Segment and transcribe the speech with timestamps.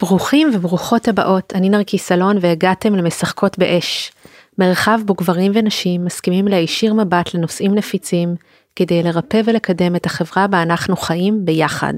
[0.00, 4.12] ברוכים וברוכות הבאות, אני נרקי סלון והגעתם למשחקות באש.
[4.58, 8.34] מרחב בו גברים ונשים מסכימים להישיר מבט לנושאים נפיצים,
[8.76, 11.94] כדי לרפא ולקדם את החברה בה אנחנו חיים ביחד.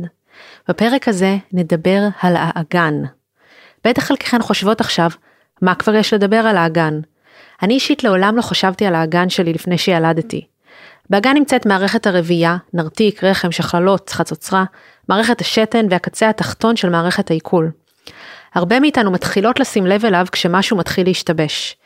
[0.68, 2.94] בפרק הזה נדבר על האגן.
[3.84, 5.10] בטח חלקכן חושבות עכשיו,
[5.62, 7.00] מה כבר יש לדבר על האגן?
[7.62, 10.46] אני אישית לעולם לא חשבתי על האגן שלי לפני שילדתי.
[11.10, 14.64] באגן נמצאת מערכת הרבייה, נרתיק, רחם, שכללות, חצוצרה,
[15.08, 17.70] מערכת השתן והקצה התחתון של מערכת העיכול.
[18.58, 21.76] הרבה מאיתנו מתחילות לשים לב אליו כשמשהו מתחיל להשתבש.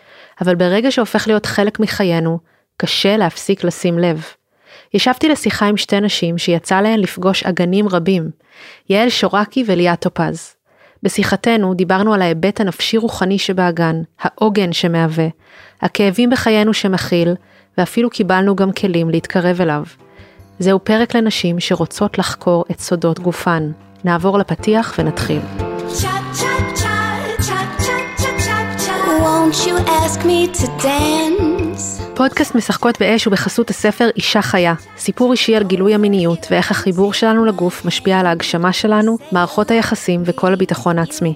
[0.41, 2.39] אבל ברגע שהופך להיות חלק מחיינו,
[2.77, 4.25] קשה להפסיק לשים לב.
[4.95, 8.31] ישבתי לשיחה עם שתי נשים שיצא להן לפגוש אגנים רבים,
[8.89, 10.55] יעל שורקי וליאת טופז.
[11.03, 15.29] בשיחתנו דיברנו על ההיבט הנפשי-רוחני שבאגן, העוגן שמהווה,
[15.83, 17.35] הכאבים בחיינו שמכיל,
[17.79, 19.83] ואפילו קיבלנו גם כלים להתקרב אליו.
[20.59, 23.73] זהו פרק לנשים שרוצות לחקור את סודות גופן.
[24.05, 25.72] נעבור לפתיח ונתחיל.
[32.15, 37.13] פודקאסט משחקות באש הוא בחסות הספר אישה חיה, סיפור אישי על גילוי המיניות ואיך החיבור
[37.13, 41.35] שלנו לגוף משפיע על ההגשמה שלנו, מערכות היחסים וכל הביטחון העצמי.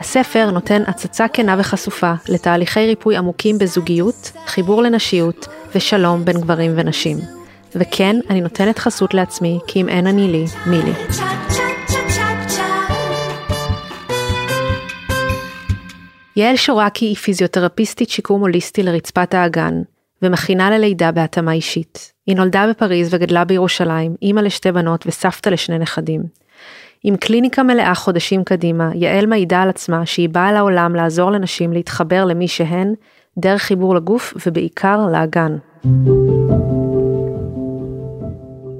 [0.00, 7.18] הספר נותן הצצה כנה וחשופה לתהליכי ריפוי עמוקים בזוגיות, חיבור לנשיות ושלום בין גברים ונשים.
[7.74, 10.92] וכן, אני נותנת חסות לעצמי, כי אם אין אני לי, מי לי.
[16.38, 19.82] יעל שורקי היא פיזיותרפיסטית שיקום הוליסטי לרצפת האגן,
[20.22, 22.12] ומכינה ללידה בהתאמה אישית.
[22.26, 26.22] היא נולדה בפריז וגדלה בירושלים, אימא לשתי בנות וסבתא לשני נכדים.
[27.04, 32.24] עם קליניקה מלאה חודשים קדימה, יעל מעידה על עצמה שהיא באה לעולם לעזור לנשים להתחבר
[32.24, 32.94] למי שהן,
[33.38, 35.56] דרך חיבור לגוף ובעיקר לאגן.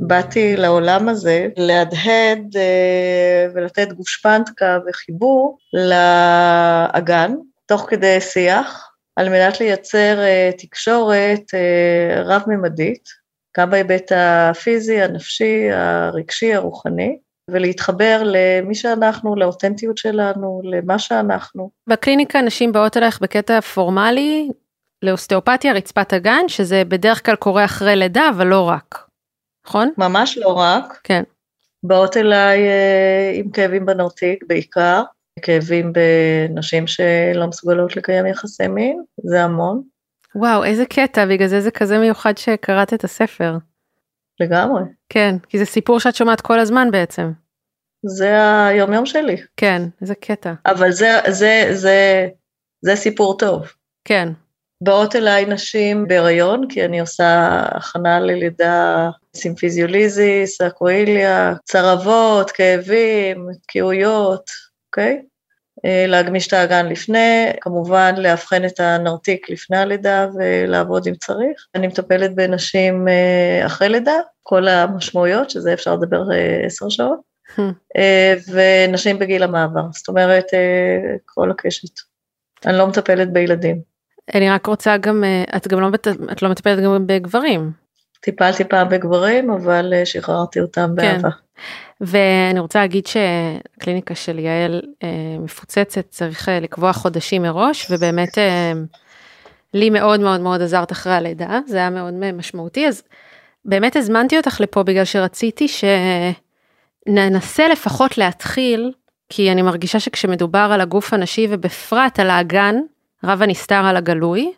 [0.08, 7.34] באתי לעולם הזה להדהד אה, ולתת גושפנטקה וחיבור לאגן,
[7.66, 13.08] תוך כדי שיח, על מנת לייצר אה, תקשורת אה, רב-ממדית,
[13.58, 17.18] גם בהיבט הפיזי, הנפשי, הרגשי, הרוחני,
[17.50, 21.70] ולהתחבר למי שאנחנו, לאותנטיות שלנו, למה שאנחנו.
[21.88, 24.48] בקליניקה נשים באות אלייך בקטע פורמלי
[25.02, 29.07] לאוסטאופתיה רצפת הגן, שזה בדרך כלל קורה אחרי לידה, אבל לא רק.
[29.68, 29.90] נכון?
[29.98, 31.00] ממש לא רק.
[31.04, 31.22] כן.
[31.82, 35.02] באות אליי אה, עם כאבים בנרתיק בעיקר,
[35.42, 39.82] כאבים בנשים שלא מסוגלות לקיים יחסי מין, זה המון.
[40.34, 43.56] וואו, איזה קטע, בגלל זה זה כזה מיוחד שקראת את הספר.
[44.40, 44.82] לגמרי.
[45.08, 47.32] כן, כי זה סיפור שאת שומעת כל הזמן בעצם.
[48.06, 49.36] זה היומיום שלי.
[49.56, 50.52] כן, איזה קטע.
[50.66, 52.28] אבל זה, זה, זה,
[52.82, 53.72] זה סיפור טוב.
[54.04, 54.28] כן.
[54.80, 64.50] באות אליי נשים בהיריון, כי אני עושה הכנה ללידה סימפיזיוליזי, סקואיליה, צרבות, כאבים, תקיעויות,
[64.86, 65.22] אוקיי?
[65.84, 71.66] אה, להגמיש את האגן לפני, כמובן לאבחן את הנרתיק לפני הלידה ולעבוד אם צריך.
[71.74, 77.20] אני מטפלת בנשים אה, אחרי לידה, כל המשמעויות, שזה אפשר לדבר אה, עשר שעות,
[77.56, 77.62] hmm.
[78.52, 80.46] ונשים בגיל המעבר, זאת אומרת,
[81.24, 82.00] כל הקשת.
[82.66, 83.87] אני לא מטפלת בילדים.
[84.34, 85.24] אני רק רוצה גם,
[85.56, 85.88] את גם לא,
[86.32, 87.72] את לא מטפלת גם בגברים.
[88.20, 91.12] טיפלתי פעם בגברים, אבל שחררתי אותם כן.
[91.12, 91.28] באהבה.
[92.00, 98.72] ואני רוצה להגיד שהקליניקה של יעל אה, מפוצצת, צריך אה, לקבוע חודשים מראש, ובאמת אה,
[99.74, 103.02] לי מאוד מאוד מאוד עזרת אחרי הלידה, זה היה מאוד משמעותי, אז
[103.64, 105.66] באמת הזמנתי אותך לפה בגלל שרציתי
[107.08, 108.92] שננסה לפחות להתחיל,
[109.28, 112.76] כי אני מרגישה שכשמדובר על הגוף הנשי ובפרט על האגן,
[113.24, 114.52] רב הנסתר על הגלוי,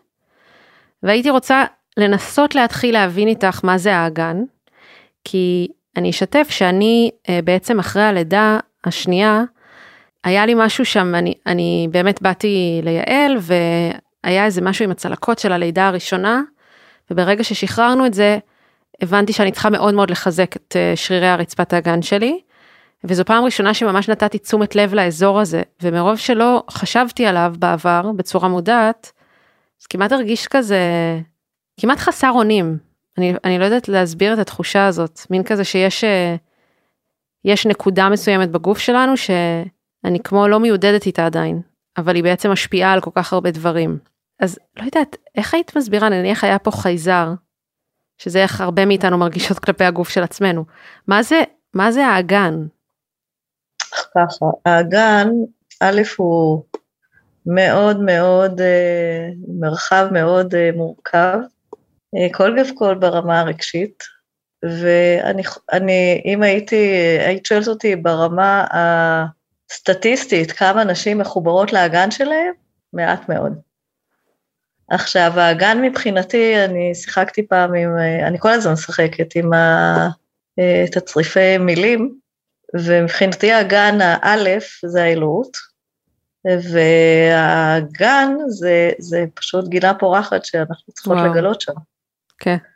[1.03, 1.63] והייתי רוצה
[1.97, 4.37] לנסות להתחיל להבין איתך מה זה האגן,
[5.23, 5.67] כי
[5.97, 9.43] אני אשתף שאני אה, בעצם אחרי הלידה השנייה,
[10.23, 15.51] היה לי משהו שם, אני, אני באמת באתי ליעל והיה איזה משהו עם הצלקות של
[15.51, 16.41] הלידה הראשונה,
[17.11, 18.37] וברגע ששחררנו את זה,
[19.01, 22.39] הבנתי שאני צריכה מאוד מאוד לחזק את אה, שרירי הרצפת האגן שלי,
[23.03, 28.49] וזו פעם ראשונה שממש נתתי תשומת לב לאזור הזה, ומרוב שלא חשבתי עליו בעבר בצורה
[28.49, 29.11] מודעת,
[29.81, 30.79] אז כמעט הרגיש כזה,
[31.79, 32.77] כמעט חסר אונים,
[33.17, 36.35] אני, אני לא יודעת להסביר את התחושה הזאת, מין כזה שיש אה,
[37.45, 41.61] יש נקודה מסוימת בגוף שלנו שאני כמו לא מיודדת איתה עדיין,
[41.97, 43.97] אבל היא בעצם משפיעה על כל כך הרבה דברים.
[44.39, 47.33] אז לא יודעת, איך היית מסבירה, נניח היה פה חייזר,
[48.17, 50.65] שזה איך הרבה מאיתנו מרגישות כלפי הגוף של עצמנו.
[51.07, 51.41] מה זה,
[51.73, 52.65] מה זה האגן?
[53.91, 55.29] ככה, האגן,
[55.81, 56.63] א' הוא
[57.45, 59.29] מאוד מאוד, אה,
[59.59, 61.37] מרחב מאוד אה, מורכב,
[62.15, 64.03] אה, כל גב כל ברמה הרגשית,
[64.63, 65.43] ואני,
[65.73, 68.65] אני, אם הייתי, היית שואלת אותי ברמה
[69.71, 72.53] סטטיסטית, כמה נשים מחוברות לאגן שלהם?
[72.93, 73.53] מעט מאוד.
[74.89, 77.97] עכשיו, האגן מבחינתי, אני שיחקתי פעם עם,
[78.27, 79.51] אני כל הזמן משחקת עם
[80.57, 82.20] התצריפי מילים,
[82.73, 85.57] ומבחינתי האגן האלף זה האלוהות,
[86.45, 91.31] והגן זה, זה פשוט גינה פורחת שאנחנו צריכות וואו.
[91.31, 91.73] לגלות שם.
[92.39, 92.55] כן.
[92.55, 92.71] Okay.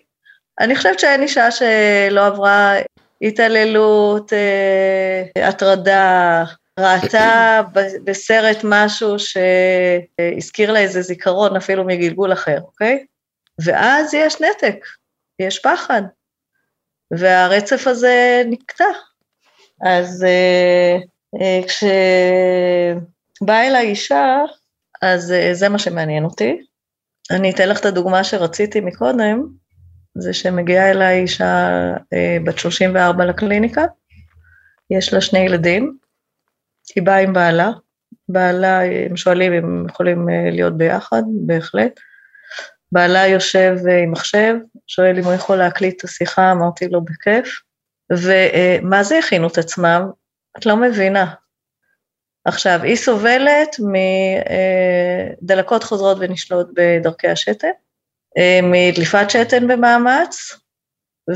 [0.59, 2.73] אני חושבת שאין אישה שלא עברה
[3.21, 6.43] התעללות, אה, הטרדה,
[6.79, 7.61] ראתה
[8.03, 13.05] בסרט משהו שהזכיר לה איזה זיכרון אפילו מגלגול אחר, אוקיי?
[13.65, 14.85] ואז יש נתק,
[15.39, 16.01] יש פחד,
[17.11, 18.85] והרצף הזה נקטע.
[19.81, 20.97] אז אה,
[21.41, 21.83] אה, כש...
[23.41, 24.41] באה אליי אישה,
[25.01, 26.61] אז אה, זה מה שמעניין אותי.
[27.31, 29.47] אני אתן לך את הדוגמה שרציתי מקודם,
[30.17, 31.69] זה שמגיעה אליי אישה
[32.13, 33.85] אה, בת 34 לקליניקה,
[34.89, 35.97] יש לה שני ילדים,
[36.95, 37.71] היא באה עם בעלה,
[38.29, 41.99] בעלה, הם שואלים אם הם יכולים אה, להיות ביחד, בהחלט.
[42.91, 44.55] בעלה יושב עם מחשב,
[44.87, 47.61] שואל אם הוא יכול להקליט את השיחה, אמרתי לו בכיף.
[48.11, 50.09] ומה זה הכינו את עצמם?
[50.57, 51.33] את לא מבינה.
[52.47, 53.75] עכשיו, היא סובלת
[55.41, 57.67] מדלקות חוזרות ונשנות בדרכי השתן,
[58.37, 60.59] אה, מדליפת שתן במאמץ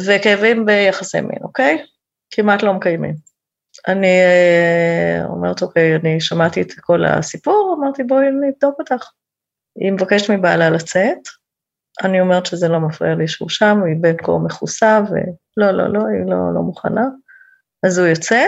[0.08, 1.86] וכאבים ביחסי מין, אוקיי?
[2.32, 3.16] כמעט לא מקיימים.
[3.88, 9.12] אני אה, אומרת, אוקיי, אני שמעתי את כל הסיפור, אמרתי, בואי נבדוק אותך.
[9.76, 11.20] היא מבקשת מבעלה לצאת,
[12.04, 16.00] אני אומרת שזה לא מפריע לי שהוא שם, היא בין כה מכוסה, ולא, לא, לא,
[16.00, 17.06] היא לא, לא מוכנה.
[17.86, 18.42] אז הוא יוצא,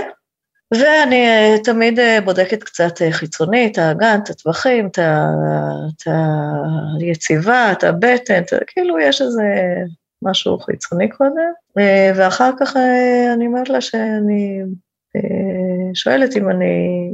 [0.80, 6.08] ואני אה, תמיד אה, בודקת קצת אה, חיצונית, האגן, את הטווחים, את
[7.00, 9.44] היציבה, את הבטן, כאילו יש איזה
[10.22, 11.52] משהו חיצוני קודם,
[12.16, 12.78] ואחר כך
[13.34, 14.62] אני אומרת לה שאני
[15.94, 17.14] שואלת אם אני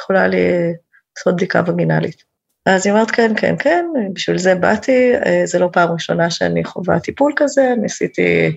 [0.00, 2.22] יכולה לעשות בדיקה וגינלית.
[2.66, 5.12] אז היא אומרת, כן, כן, כן, בשביל זה באתי,
[5.44, 8.56] זה לא פעם ראשונה שאני חווה טיפול כזה, ניסיתי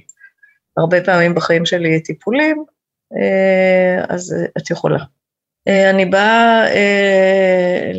[0.78, 2.66] הרבה פעמים בחיים שלי טיפולים,
[4.10, 5.00] אז את יכולה.
[5.68, 7.92] אה, אני באה, אה,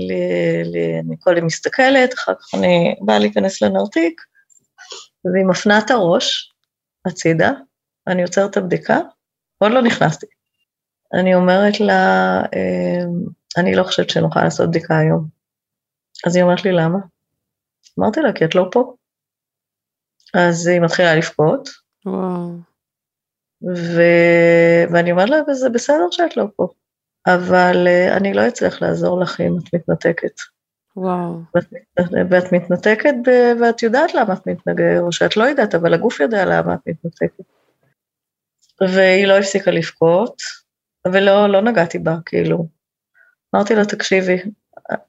[1.01, 4.21] אני קודם מסתכלת, אחר כך אני באה להיכנס לנרתיק,
[5.25, 6.55] והיא מפנה את הראש
[7.07, 7.51] הצידה,
[8.07, 8.99] אני עוצרת את הבדיקה,
[9.59, 10.27] עוד לא נכנסתי.
[11.15, 12.41] אני אומרת לה,
[13.57, 15.27] אני לא חושבת שנוכל לעשות בדיקה היום.
[16.27, 16.99] אז היא אומרת לי, למה?
[17.99, 18.95] אמרתי לה, כי את לא פה.
[20.35, 21.69] אז היא מתחילה לבכות.
[22.07, 22.72] וואו.
[23.77, 24.03] ו...
[24.93, 26.69] ואני אומרת לה, וזה בסדר שאת לא פה,
[27.27, 30.35] אבל uh, אני לא אצליח לעזור לך אם את מתנתקת.
[30.97, 31.41] וואו.
[31.55, 31.65] ואת,
[32.31, 33.31] ואת מתנתקת ב...
[33.61, 37.45] ואת יודעת למה את מתנגדת, או שאת לא יודעת, אבל הגוף יודע למה את מתנתקת.
[38.81, 40.37] והיא לא הפסיקה לבכות,
[41.13, 42.67] ולא לא נגעתי בה, כאילו.
[43.55, 44.37] אמרתי לה, תקשיבי,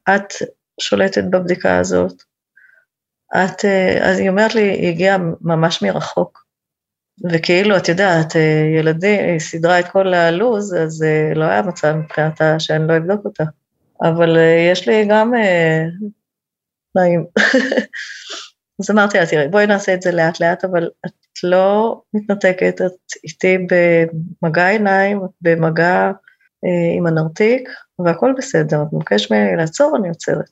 [0.10, 0.34] את
[0.80, 2.24] שולטת בבדיקה הזאת,
[3.36, 6.43] את, אה, אז היא אומרת לי, היא הגיעה ממש מרחוק.
[7.32, 11.94] וכאילו, את יודעת, אה, ילדים, היא סידרה את כל הלו"ז, אז אה, לא היה מצב
[11.96, 13.44] מבחינתה שאני לא אבדוק אותה.
[14.02, 14.38] אבל
[14.72, 15.34] יש לי גם
[16.96, 17.26] נעים.
[18.80, 22.92] אז אמרתי לה, תראי, בואי נעשה את זה לאט לאט, אבל את לא מתנתקת, את
[23.24, 26.12] איתי במגע עיניים, במגע
[26.66, 30.50] אה, עם הנרתיק, והכל בסדר, את מבקש ממני לעצור, אני עוצרת.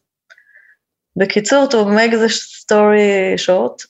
[1.16, 2.32] בקיצור, to make the
[2.64, 3.88] story short,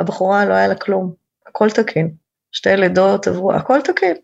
[0.00, 1.14] הבחורה לא היה לה כלום,
[1.54, 2.14] הכל תקין.
[2.52, 4.16] שתי לידות עברו, הכל תקין.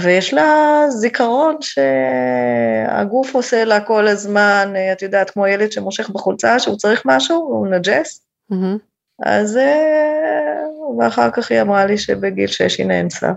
[0.00, 6.76] ויש לה זיכרון שהגוף עושה לה כל הזמן, את יודעת, כמו ילד שמושך בחולצה, שהוא
[6.76, 8.26] צריך משהו, הוא נג'ס.
[8.52, 8.78] Mm-hmm.
[9.26, 10.62] אז, אה,
[10.98, 13.32] ואחר כך היא אמרה לי שבגיל שש היא נאנסה.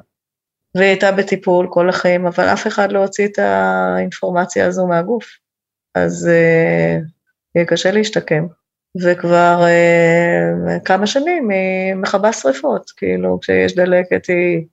[0.76, 5.26] והיא הייתה בטיפול כל החיים, אבל אף אחד לא הוציא את האינפורמציה הזו מהגוף.
[5.96, 7.04] אז uh,
[7.56, 8.48] יהיה קשה להשתקם.
[9.04, 14.66] וכבר uh, כמה שנים היא מכבה שריפות, כאילו כשיש דלקת היא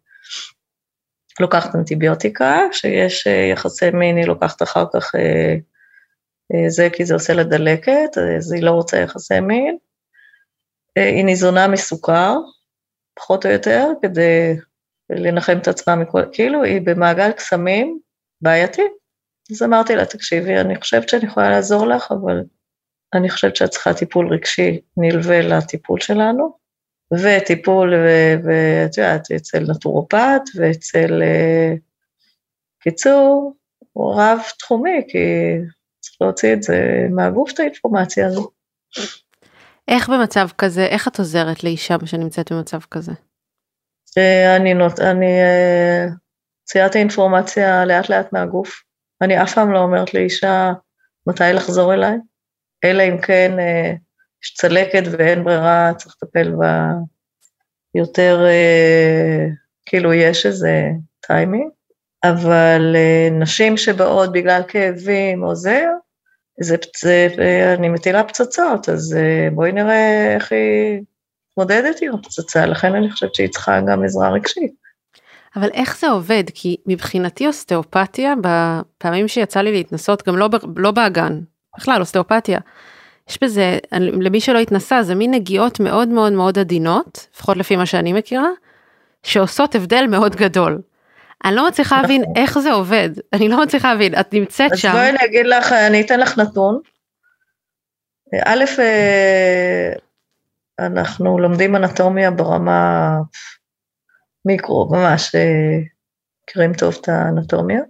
[1.41, 5.19] לוקחת אנטיביוטיקה, כשיש uh, יחסי מין היא לוקחת אחר כך uh,
[6.52, 9.76] uh, זה כי זה עושה לה דלקת, אז היא לא רוצה יחסי מין.
[10.99, 12.37] Uh, היא ניזונה מסוכר,
[13.14, 14.57] פחות או יותר, כדי
[15.11, 17.99] לנחם את עצמה מכל, כאילו היא במעגל קסמים
[18.41, 18.83] בעייתי.
[19.50, 22.43] אז אמרתי לה, תקשיבי, אני חושבת שאני יכולה לעזור לך, אבל
[23.14, 26.57] אני חושבת שאת צריכה טיפול רגשי נלווה לטיפול שלנו,
[27.12, 27.95] וטיפול,
[28.45, 31.78] ואת יודעת, אצל נטורופט ואצל, uh,
[32.83, 33.57] קיצור,
[33.92, 35.19] הוא רב תחומי, כי
[36.00, 38.50] צריך להוציא את זה מהגוף, את האינפורמציה הזו.
[39.88, 43.12] איך במצב כזה, איך את עוזרת לאישה שנמצאת במצב כזה?
[44.57, 45.26] אני, נות, אני
[46.61, 48.83] מוציאה את האינפורמציה לאט לאט מהגוף.
[49.23, 50.73] אני אף פעם לא אומרת לאישה
[51.26, 52.16] מתי לחזור אליי,
[52.85, 53.93] אלא אם כן אה,
[54.45, 56.89] יש צלקת ואין ברירה, צריך לטפל בה
[57.95, 59.47] יותר, אה,
[59.87, 60.89] כאילו יש איזה
[61.21, 61.71] טיימינג,
[62.25, 65.85] אבל אה, נשים שבאות בגלל כאבים או זה,
[66.61, 67.29] זה, זה,
[67.79, 69.17] אני מטילה פצצות, אז
[69.53, 71.03] בואי נראה איך היא
[71.51, 74.73] מתמודדת עם הפצצה, לכן אני חושבת שהיא צריכה גם עזרה רגשית.
[75.57, 76.45] אבל איך זה עובד?
[76.55, 81.41] כי מבחינתי אוסטאופתיה, בפעמים שיצא לי להתנסות, גם לא, לא באגן,
[81.79, 82.59] בכלל אוסטאופתיה,
[83.29, 87.87] יש בזה, למי שלא התנסה, זה מין נגיעות מאוד מאוד מאוד עדינות, לפחות לפי מה
[87.87, 88.49] שאני מכירה,
[89.23, 90.83] שעושות הבדל מאוד גדול.
[91.45, 92.37] אני לא מצליחה להבין נכון.
[92.37, 94.88] איך זה עובד, אני לא מצליחה להבין, את נמצאת שם.
[94.88, 96.81] אז בואי אני אגיד לך, אני אתן לך נתון.
[98.45, 99.93] א', אה,
[100.79, 103.17] אנחנו לומדים אנטומיה ברמה
[104.45, 105.79] מיקרו, ממש אה,
[106.45, 107.81] מכירים טוב את האנטומיה,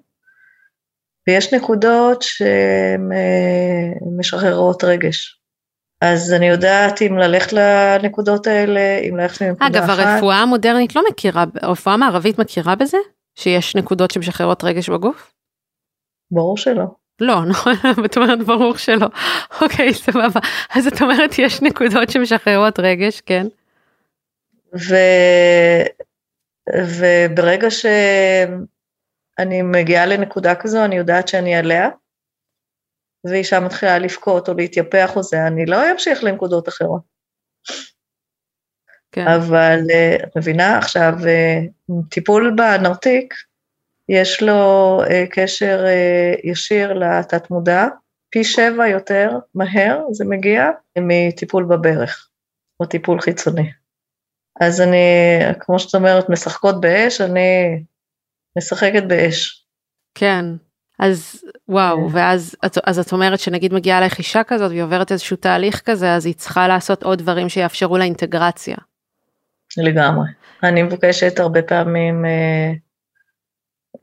[1.29, 5.39] ויש נקודות שהן אה, משחררות רגש.
[6.01, 9.99] אז אני יודעת אם ללכת לנקודות האלה, אם ללכת לנקודה אגב, אחת.
[9.99, 12.99] אגב, הרפואה המודרנית לא מכירה, הרפואה המערבית מכירה בזה?
[13.35, 15.33] שיש נקודות שמשחררות רגש בגוף?
[16.31, 16.85] ברור שלא.
[17.21, 17.73] לא, נכון,
[18.05, 19.07] את אומרת ברור שלא.
[19.61, 20.41] אוקיי, סבבה.
[20.75, 23.47] אז את אומרת יש נקודות שמשחררות רגש, כן.
[24.75, 24.95] ו...
[26.79, 27.71] וברגע
[29.43, 31.89] שאני מגיעה לנקודה כזו, אני יודעת שאני עליה,
[33.25, 37.03] ואישה מתחילה לבכות או להתייפח או זה, אני לא אמשיך לנקודות אחרות.
[39.13, 39.29] כן.
[39.29, 39.79] אבל
[40.25, 41.13] את מבינה עכשיו,
[42.11, 43.35] טיפול בנרתיק,
[44.09, 47.87] יש לו uh, קשר uh, ישיר לתת מודע,
[48.31, 52.29] פי שבע יותר מהר זה מגיע מטיפול בברך,
[52.81, 53.71] או טיפול חיצוני.
[54.61, 55.07] אז אני,
[55.61, 57.83] כמו שאת אומרת, משחקות באש, אני
[58.59, 59.65] משחקת באש.
[60.15, 60.45] כן,
[60.99, 62.17] אז וואו, כן.
[62.17, 62.57] ואז
[62.87, 66.35] אז את אומרת שנגיד מגיעה לך אישה כזאת והיא עוברת איזשהו תהליך כזה, אז היא
[66.35, 68.77] צריכה לעשות עוד דברים שיאפשרו לה אינטגרציה.
[69.77, 70.29] לגמרי.
[70.63, 72.73] אני מבקשת הרבה פעמים, אה,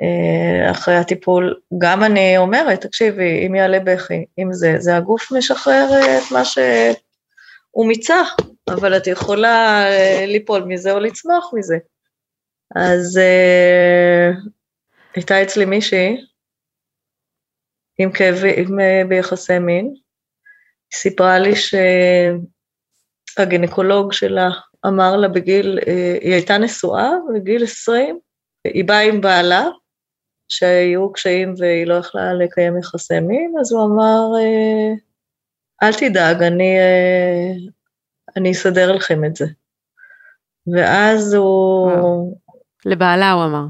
[0.01, 5.87] אה, אחרי הטיפול, גם אני אומרת, תקשיבי, אם יעלה בכי, אם זה, זה הגוף משחרר
[6.17, 8.21] את מה שהוא מיצה,
[8.69, 11.77] אבל את יכולה אה, ליפול מזה או לצמוח מזה.
[12.75, 14.35] אז uh,
[15.15, 16.25] הייתה אצלי מישהי
[17.99, 18.77] עם כאבים
[19.09, 19.93] ביחסי מין, היא
[20.93, 21.51] סיפרה לי
[23.35, 24.49] שהגינקולוג שלה
[24.87, 25.79] אמר לה בגיל,
[26.21, 28.19] היא הייתה נשואה בגיל 20,
[28.63, 29.65] היא באה עם בעלה,
[30.49, 34.93] שהיו קשיים והיא לא יכלה לקיים יחסי מין, אז הוא אמר, אה,
[35.83, 37.51] אל תדאג, אני, אה,
[38.37, 39.45] אני אסדר לכם את זה.
[40.75, 42.37] ואז הוא...
[42.85, 43.65] לבעלה הוא אמר.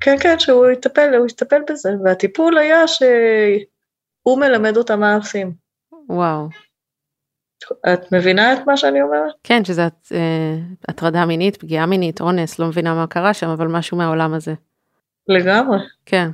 [0.00, 5.52] כן, כן, שהוא יטפל, הוא יטפל בזה, והטיפול היה שהוא מלמד אותה מה עושים.
[6.08, 6.48] וואו.
[7.92, 9.34] את מבינה את מה שאני אומרת?
[9.42, 9.82] כן, שזה
[10.12, 10.56] אה,
[10.88, 14.54] הטרדה מינית, פגיעה מינית, אונס, לא מבינה מה קרה שם, אבל משהו מהעולם הזה.
[15.28, 15.78] לגמרי.
[16.06, 16.30] כן.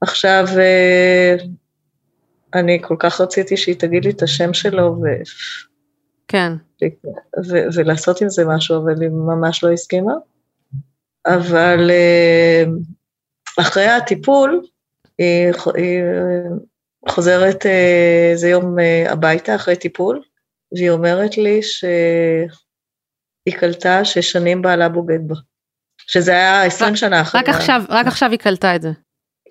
[0.00, 1.36] עכשיו, אה,
[2.54, 5.06] אני כל כך רציתי שהיא תגיד לי את השם שלו, ו...
[6.28, 6.52] כן.
[7.50, 10.12] ו- ולעשות עם זה משהו, אבל היא ממש לא הסכימה.
[11.26, 12.64] אבל אה,
[13.60, 14.62] אחרי הטיפול,
[15.18, 16.02] היא, היא
[17.08, 17.66] חוזרת
[18.30, 18.76] איזה יום
[19.08, 20.22] הביתה אחרי טיפול,
[20.72, 22.48] והיא אומרת לי שהיא
[23.58, 25.34] קלטה ששנים בעלה בוגד בה.
[26.06, 27.40] שזה היה 20 רק, שנה אחרי.
[27.40, 28.90] רק עכשיו, רק עכשיו היא קלטה את זה.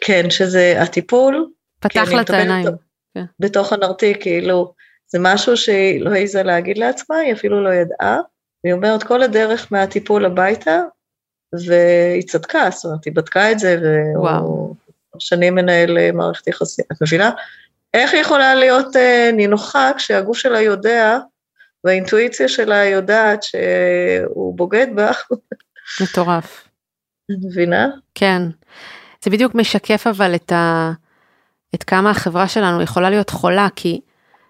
[0.04, 1.50] כן, שזה הטיפול.
[1.80, 2.68] פתח לה את העיניים.
[3.16, 3.26] כן.
[3.40, 4.74] בתוך הנרתיק, כאילו,
[5.08, 8.20] זה משהו שהיא לא העיזה להגיד לעצמה, היא אפילו לא ידעה.
[8.64, 10.82] והיא אומרת, כל הדרך מהטיפול הביתה,
[11.68, 13.78] והיא צדקה, זאת אומרת, היא בדקה את זה,
[14.16, 14.76] והוא
[15.20, 16.86] שנים מנהל מערכת יחסים.
[16.92, 17.32] את מבינה?
[17.94, 21.18] איך היא יכולה להיות אה, נינוחה כשהגוף שלה יודע,
[21.84, 25.12] והאינטואיציה שלה יודעת שהוא בוגד בה?
[26.04, 26.68] מטורף.
[27.32, 27.88] את מבינה?
[28.16, 28.42] כן.
[29.24, 30.92] זה בדיוק משקף אבל את, ה...
[31.76, 34.02] את כמה החברה שלנו יכולה להיות חולה, כי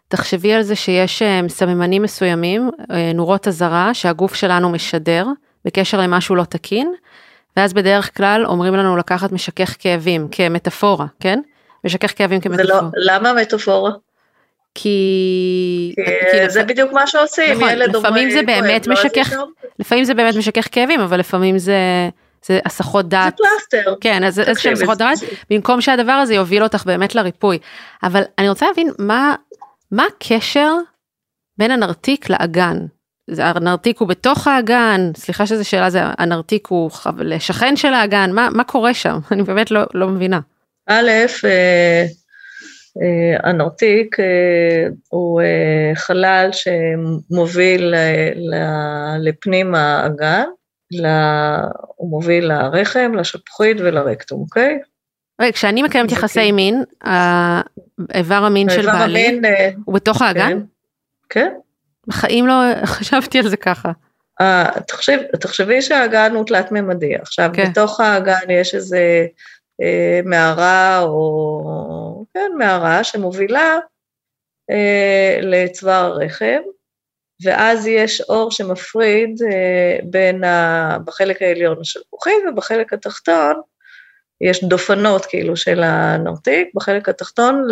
[0.07, 5.25] תחשבי על זה שיש אה, סממנים מסוימים, אה, נורות אזהרה, שהגוף שלנו משדר
[5.65, 6.93] בקשר למשהו לא תקין,
[7.57, 11.39] ואז בדרך כלל אומרים לנו לקחת משכך כאבים כמטאפורה, כן?
[11.83, 12.81] משכך כאבים כמטאפורה.
[12.81, 13.91] לא, למה מטאפורה?
[14.75, 15.93] כי...
[16.31, 16.67] כי זה לפ...
[16.67, 19.33] בדיוק מה שעושים, נכון, ילד לפעמים זה באמת לא משכך,
[19.79, 22.09] לפעמים זה באמת משכך כאבים, אבל לפעמים זה,
[22.45, 23.37] זה הסחות דעת.
[23.37, 23.95] זה פלסטר.
[24.01, 25.17] כן, אז איזה שהם הסחות דעת,
[25.49, 27.57] במקום שהדבר הזה יוביל אותך באמת לריפוי.
[28.03, 29.35] אבל אני רוצה להבין מה,
[29.91, 30.71] מה הקשר
[31.57, 32.77] בין הנרתיק לאגן?
[33.37, 38.63] הנרתיק הוא בתוך האגן, סליחה שזו שאלה, זה הנרתיק הוא לשכן של האגן, מה, מה
[38.63, 39.19] קורה שם?
[39.31, 40.39] אני באמת לא, לא מבינה.
[40.87, 41.09] א',
[41.45, 42.05] אה,
[43.01, 45.41] אה, הנרתיק אה, הוא
[45.95, 47.93] חלל שמוביל
[49.19, 50.45] לפנים האגן,
[51.95, 54.79] הוא מוביל לרחם, לשפוחית ולרקטום, אוקיי?
[55.41, 59.39] רגע, כשאני מקיימת יחסי מין, האיבר המין של בעלי,
[59.85, 60.59] הוא בתוך האגן?
[61.29, 61.53] כן.
[62.07, 62.53] בחיים לא
[62.85, 63.91] חשבתי על זה ככה.
[64.87, 67.71] תחשב, תחשבי שהאגן הוא תלת ממדי, עכשיו כן.
[67.71, 69.25] בתוך האגן יש איזה
[69.81, 73.77] אה, מערה או, כן, מערה שמובילה
[74.71, 76.61] אה, לצוואר הרחם,
[77.43, 83.61] ואז יש אור שמפריד אה, בין, ה, בחלק העליון של כוכית ובחלק התחתון,
[84.41, 87.67] יש דופנות כאילו של הנרתיק, בחלק התחתון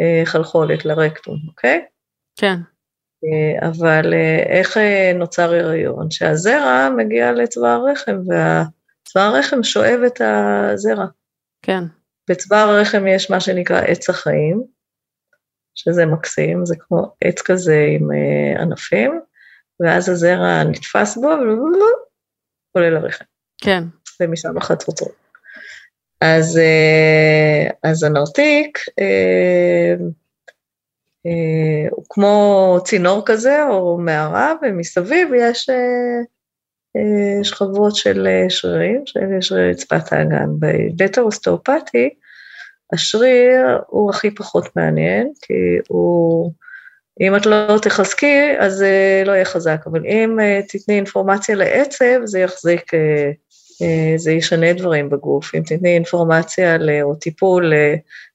[0.00, 1.84] לחלחולת, לרקטום, אוקיי?
[2.36, 2.56] כן.
[3.24, 6.10] אה, אבל אה, איך אה, נוצר הריון?
[6.10, 11.06] שהזרע מגיע לצוואר הרחם, והצוואר הרחם שואב את הזרע.
[11.62, 11.82] כן.
[12.30, 14.62] בצוואר הרחם יש מה שנקרא עץ החיים,
[15.74, 18.08] שזה מקסים, זה כמו עץ כזה עם
[18.58, 19.20] ענפים,
[19.80, 21.28] ואז הזרע נתפס בו,
[22.74, 23.24] ועולה לרחם.
[23.58, 23.84] כן.
[24.20, 25.22] ומשם החצוצרות.
[26.20, 26.60] אז,
[27.82, 28.78] אז הנרתיק,
[31.90, 36.20] הוא כמו צינור כזה או מערה, ומסביב יש אה,
[36.96, 40.48] אה, שכבות של שרירים, של שריר רצפת האגן.
[40.58, 41.18] בהיבט
[42.92, 45.54] השריר הוא הכי פחות מעניין, כי
[45.88, 46.52] הוא,
[47.20, 52.40] אם את לא תחזקי, אז זה לא יהיה חזק, אבל אם תתני אינפורמציה לעצב, זה
[52.40, 52.92] יחזיק,
[54.16, 55.54] זה ישנה דברים בגוף.
[55.54, 57.72] אם תתני אינפורמציה או טיפול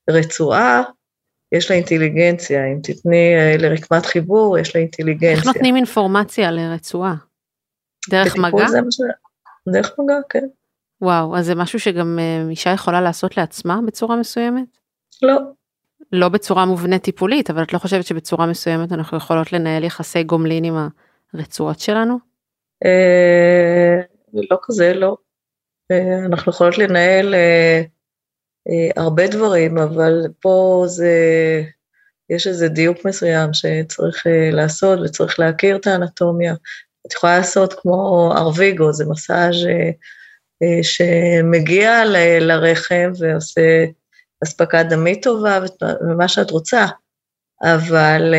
[0.08, 0.84] לרצועה,
[1.52, 5.32] יש לה אינטליגנציה, אם תתני אה, לרקמת חיבור, יש לה אינטליגנציה.
[5.32, 7.16] איך נותנים אינפורמציה לרצועה?
[8.10, 8.66] דרך מגע?
[8.90, 9.02] ש...
[9.74, 10.48] דרך מגע, כן.
[11.02, 14.78] וואו, אז זה משהו שגם אה, אישה יכולה לעשות לעצמה בצורה מסוימת?
[15.22, 15.38] לא.
[16.12, 20.64] לא בצורה מובנית טיפולית, אבל את לא חושבת שבצורה מסוימת אנחנו יכולות לנהל יחסי גומלין
[20.64, 20.76] עם
[21.34, 22.18] הרצועות שלנו?
[22.86, 24.02] אה,
[24.52, 25.18] לא כזה, לא.
[26.26, 27.36] אנחנו יכולות לנהל...
[27.36, 27.82] אה,
[28.96, 31.14] הרבה דברים, אבל פה זה,
[32.30, 36.54] יש איזה דיוק מסוים שצריך אה, לעשות וצריך להכיר את האנטומיה.
[37.08, 39.56] את יכולה לעשות כמו ארוויגו, זה מסאז'
[40.64, 42.06] אה, שמגיע
[42.40, 43.86] לרחם ועושה
[44.44, 45.60] אספקה דמית טובה
[46.02, 46.86] ומה שאת רוצה,
[47.64, 48.36] אבל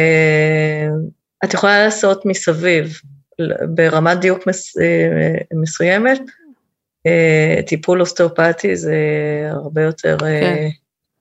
[1.45, 3.01] את יכולה לעשות מסביב,
[3.75, 4.75] ברמת דיוק מס,
[5.55, 6.25] מסוימת, אה,
[7.67, 8.97] טיפול אוסטאופטי זה
[9.51, 10.69] הרבה יותר אה, כן.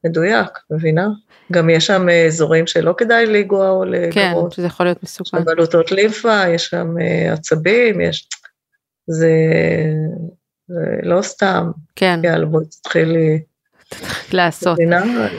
[0.05, 1.07] מדויק, מבינה?
[1.51, 4.13] גם יש שם אזורים שלא כדאי לנגוע או לגרות.
[4.13, 5.37] כן, שזה יכול להיות מסוכן.
[5.37, 8.27] יש שם בלוטות לימפה, יש שם אה, עצבים, יש...
[9.09, 9.31] זה,
[10.67, 11.71] זה לא סתם.
[11.95, 12.19] כן.
[12.23, 13.41] יאללה, בואי תתחילי.
[14.33, 14.79] לעשות.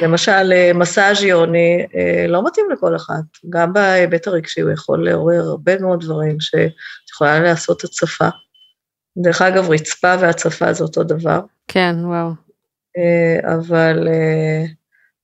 [0.02, 1.86] למשל, מסאז' יוני
[2.28, 3.20] לא מתאים לכל אחד.
[3.50, 6.70] גם בהיבט הרגשי הוא יכול לעורר הרבה מאוד דברים שאת
[7.10, 8.28] יכולה לעשות הצפה.
[9.22, 11.40] דרך אגב, רצפה והצפה זה אותו דבר.
[11.68, 12.30] כן, וואו.
[13.56, 14.08] אבל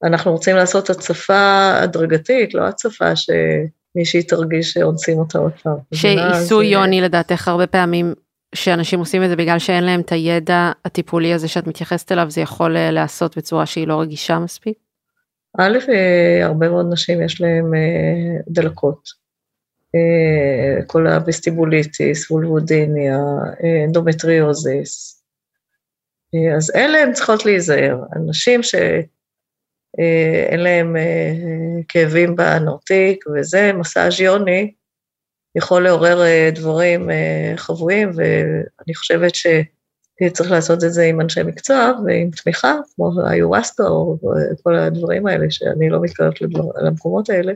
[0.04, 5.76] אנחנו רוצים לעשות הצפה הדרגתית, לא הצפה שמישהי תרגיש שאונסים אותה עוד פעם.
[5.94, 8.14] שעיסוי יוני לדעתך הרבה פעמים
[8.54, 12.40] שאנשים עושים את זה בגלל שאין להם את הידע הטיפולי הזה שאת מתייחסת אליו, זה
[12.40, 14.78] יכול אה, להיעשות בצורה שהיא לא רגישה מספיק?
[15.59, 17.48] א', אה, הרבה מאוד נשים יש אה,
[18.48, 19.23] דלקות.
[20.87, 23.18] כל הווסטיבוליטיס, וולבודיניה,
[23.87, 25.22] אנדומטריוזיס.
[26.57, 27.98] אז אלה הן צריכות להיזהר.
[28.16, 29.00] אנשים שאין
[30.61, 30.96] להם
[31.88, 34.72] כאבים בנרתיק וזה, מסאז' יוני,
[35.57, 41.92] יכול לעורר אה, דברים אה, חבויים, ואני חושבת שצריך לעשות את זה עם אנשי מקצוע
[42.07, 44.18] ועם תמיכה, כמו היווסטה או
[44.62, 46.35] כל הדברים האלה, שאני לא מתקרבת
[46.83, 47.52] למקומות האלה,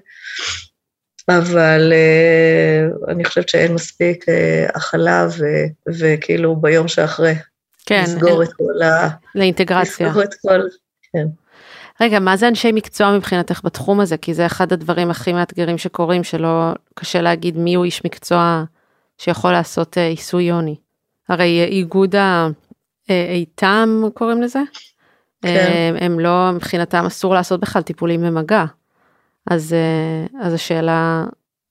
[1.29, 4.33] אבל uh, אני חושבת שאין מספיק uh,
[4.75, 5.45] הכלה ו,
[5.99, 7.35] וכאילו ביום שאחרי.
[7.87, 8.03] כן.
[8.03, 9.09] לסגור את כל ה...
[9.35, 10.09] לאינטגרציה.
[10.09, 10.61] לסגור את כל,
[11.12, 11.27] כן.
[12.01, 14.17] רגע, מה זה אנשי מקצוע מבחינתך בתחום הזה?
[14.17, 18.64] כי זה אחד הדברים הכי מאתגרים שקורים, שלא קשה להגיד מי הוא איש מקצוע
[19.19, 20.77] שיכול לעשות אה, עיסוי יוני.
[21.29, 22.14] הרי איגוד
[23.09, 24.61] האיתם קוראים לזה?
[25.43, 25.49] כן.
[25.49, 28.64] הם, אה, הם לא, מבחינתם אסור לעשות בכלל טיפולים במגע.
[29.51, 31.25] אז, אה, אז השאלה...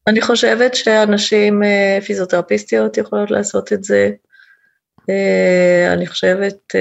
[0.07, 1.61] אני חושבת שאנשים,
[2.05, 4.11] פיזיותרפיסטיות יכולות לעשות את זה.
[5.93, 6.75] אני חושבת,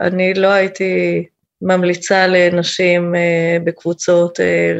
[0.00, 1.24] אני לא הייתי
[1.62, 4.74] ממליצה לנשים אה, בקבוצות אה,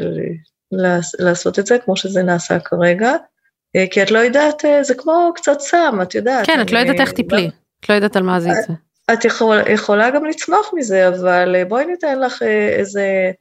[1.19, 3.11] לעשות את זה, כמו שזה נעשה כרגע,
[3.75, 6.45] אה, כי את לא יודעת, זה כמו קצת סם, את יודעת.
[6.45, 8.73] כן, את לא יודעת איך תיפלי, את לא יודעת על מה זה יצא.
[9.13, 12.43] את יכול, יכולה גם לצמוח מזה, אבל בואי ניתן לך
[12.77, 13.31] איזה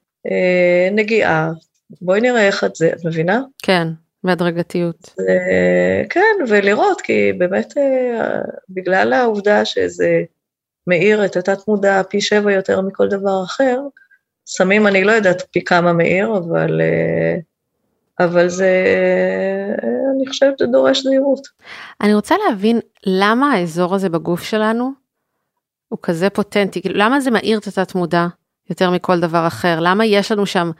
[0.92, 1.51] נגיעה,
[2.00, 3.40] בואי נראה איך את זה, את מבינה?
[3.62, 3.88] כן,
[4.24, 5.14] בהדרגתיות.
[6.11, 7.74] כן, ולראות, כי באמת
[8.68, 10.22] בגלל העובדה שזה
[10.87, 13.81] מאיר את התת מודע פי שבע יותר מכל דבר אחר.
[14.46, 17.37] סמים אני לא יודעת פי כמה מאיר, אבל, אה,
[18.26, 18.85] אבל זה,
[20.16, 21.48] אני חושבת, זה דורש זהירות.
[22.00, 24.92] אני רוצה להבין למה האזור הזה בגוף שלנו
[25.88, 28.26] הוא כזה פוטנטי, כאילו, למה זה מאיר את התת מודע
[28.70, 29.78] יותר מכל דבר אחר?
[29.81, 30.70] למה יש לנו שם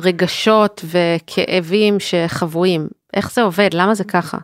[0.00, 2.88] רגשות וכאבים שחבויים?
[3.14, 3.70] איך זה עובד?
[3.74, 4.38] למה זה ככה?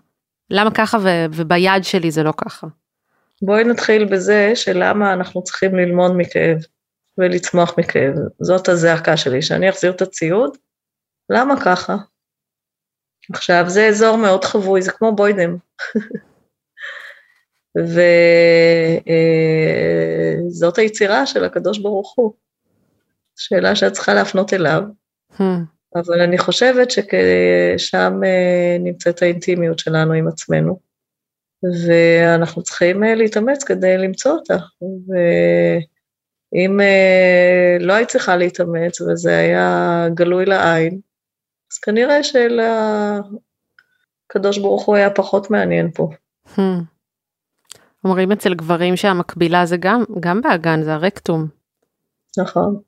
[0.51, 2.67] למה ככה ו- וביד שלי זה לא ככה?
[3.43, 6.59] בואי נתחיל בזה שלמה אנחנו צריכים ללמוד מכאב
[7.19, 8.15] ולצמוח מכאב.
[8.41, 10.57] זאת הזעקה שלי, שאני אחזיר את הציוד,
[11.31, 11.97] למה ככה?
[13.33, 15.57] עכשיו, זה אזור מאוד חבוי, זה כמו בוידם.
[20.55, 22.33] וזאת אה, היצירה של הקדוש ברוך הוא.
[23.37, 24.83] שאלה שאת צריכה להפנות אליו,
[25.39, 25.79] hmm.
[25.95, 30.89] אבל אני חושבת ששם אה, נמצאת האינטימיות שלנו עם עצמנו.
[31.63, 34.57] ואנחנו צריכים אה, להתאמץ כדי למצוא אותה.
[36.53, 41.01] ואם אה, לא היית צריכה להתאמץ וזה היה גלוי לעין,
[41.73, 42.49] אז כנראה שלקדוש
[44.59, 46.09] ברוך הוא היה פחות מעניין פה.
[46.47, 46.61] Hmm.
[48.05, 51.47] אומרים אצל גברים שהמקבילה זה גם, גם באגן, זה הרקטום.
[52.39, 52.81] נכון.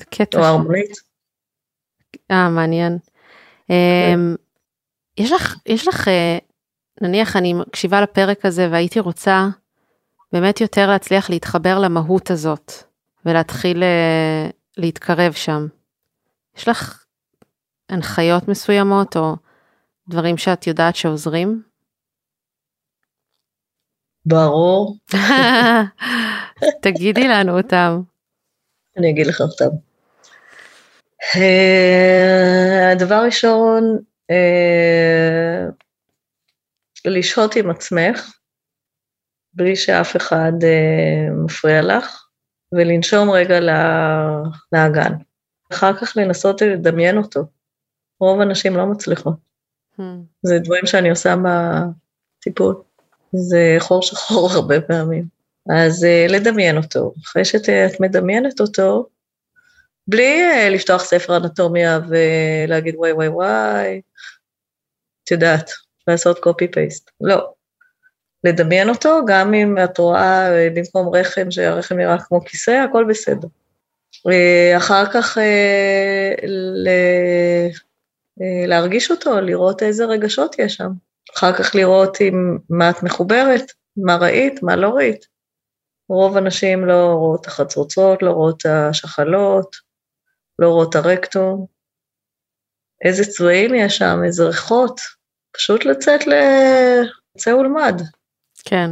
[0.00, 0.38] זה קטע.
[0.38, 1.09] או הרמונית.
[2.30, 2.98] אה, מעניין.
[3.70, 4.36] אמ,
[5.18, 6.08] יש לך, יש לך
[7.00, 9.48] נניח אני מקשיבה לפרק הזה והייתי רוצה
[10.32, 12.72] באמת יותר להצליח להתחבר למהות הזאת
[13.24, 15.66] ולהתחיל אה, להתקרב שם.
[16.56, 17.04] יש לך
[17.88, 19.36] הנחיות מסוימות או
[20.08, 21.62] דברים שאת יודעת שעוזרים?
[24.26, 24.96] ברור.
[26.82, 28.00] תגידי לנו אותם.
[28.98, 29.89] אני אגיד לך אותם.
[31.36, 33.98] אה, הדבר הראשון,
[34.30, 35.66] אה,
[37.04, 38.32] לשהות עם עצמך,
[39.54, 42.26] בלי שאף אחד אה, מפריע לך,
[42.72, 43.60] ולנשום רגע
[44.72, 45.12] לאגן.
[45.72, 47.40] אחר כך לנסות לדמיין אותו.
[48.20, 49.34] רוב הנשים לא מצליחות.
[49.98, 50.02] Hmm.
[50.42, 52.82] זה דברים שאני עושה בטיפול.
[53.32, 55.24] זה חור שחור הרבה פעמים.
[55.70, 57.12] אז לדמיין אותו.
[57.24, 59.06] אחרי שאת מדמיינת אותו,
[60.10, 64.00] בלי אה, לפתוח ספר אנטומיה ולהגיד וואי וואי וואי,
[65.24, 65.70] את יודעת,
[66.08, 67.52] לעשות קופי פייסט, לא.
[68.44, 73.48] לדמיין אותו, גם אם את רואה אה, במקום רחם, שהרחם נראה כמו כיסא, הכל בסדר.
[74.30, 76.34] אה, אחר כך אה,
[78.66, 80.90] להרגיש אותו, לראות איזה רגשות יש שם.
[81.36, 85.26] אחר כך לראות עם מה את מחוברת, מה ראית, מה לא ראית.
[86.08, 89.89] רוב הנשים לא רואות את החצוצרות, לא רואות את השחלות,
[90.60, 91.66] לא רואות הרקטום.
[93.04, 95.00] איזה צבעים יש שם, איזה ריחות.
[95.52, 96.32] פשוט לצאת ל...
[97.38, 98.02] צא ולמד.
[98.64, 98.90] כן.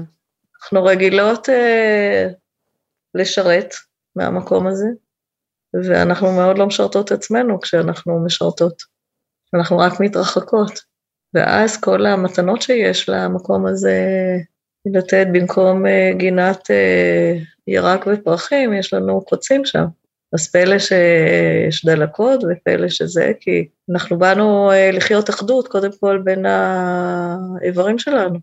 [0.63, 2.29] אנחנו רגילות אה,
[3.15, 3.75] לשרת
[4.17, 4.87] מהמקום הזה,
[5.75, 8.83] ואנחנו מאוד לא משרתות עצמנו כשאנחנו משרתות.
[9.55, 10.81] אנחנו רק מתרחקות.
[11.35, 13.99] ואז כל המתנות שיש למקום הזה
[14.87, 17.33] לתת במקום אה, גינת אה,
[17.67, 19.85] ירק ופרחים, יש לנו קוצים שם.
[20.33, 26.47] אז פלא שיש דלקות ופלא שזה, כי אנחנו באנו אה, לחיות אחדות קודם כל בין
[26.47, 28.39] האיברים שלנו.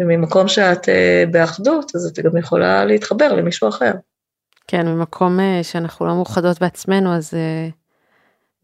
[0.00, 0.88] וממקום שאת
[1.30, 3.92] באחדות, אז את גם יכולה להתחבר למישהו אחר.
[4.68, 7.34] כן, ממקום שאנחנו לא מאוחדות בעצמנו, אז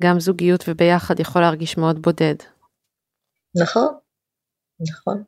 [0.02, 2.34] גם זוגיות וביחד יכול להרגיש מאוד בודד.
[3.62, 3.94] נכון,
[4.90, 5.22] נכון.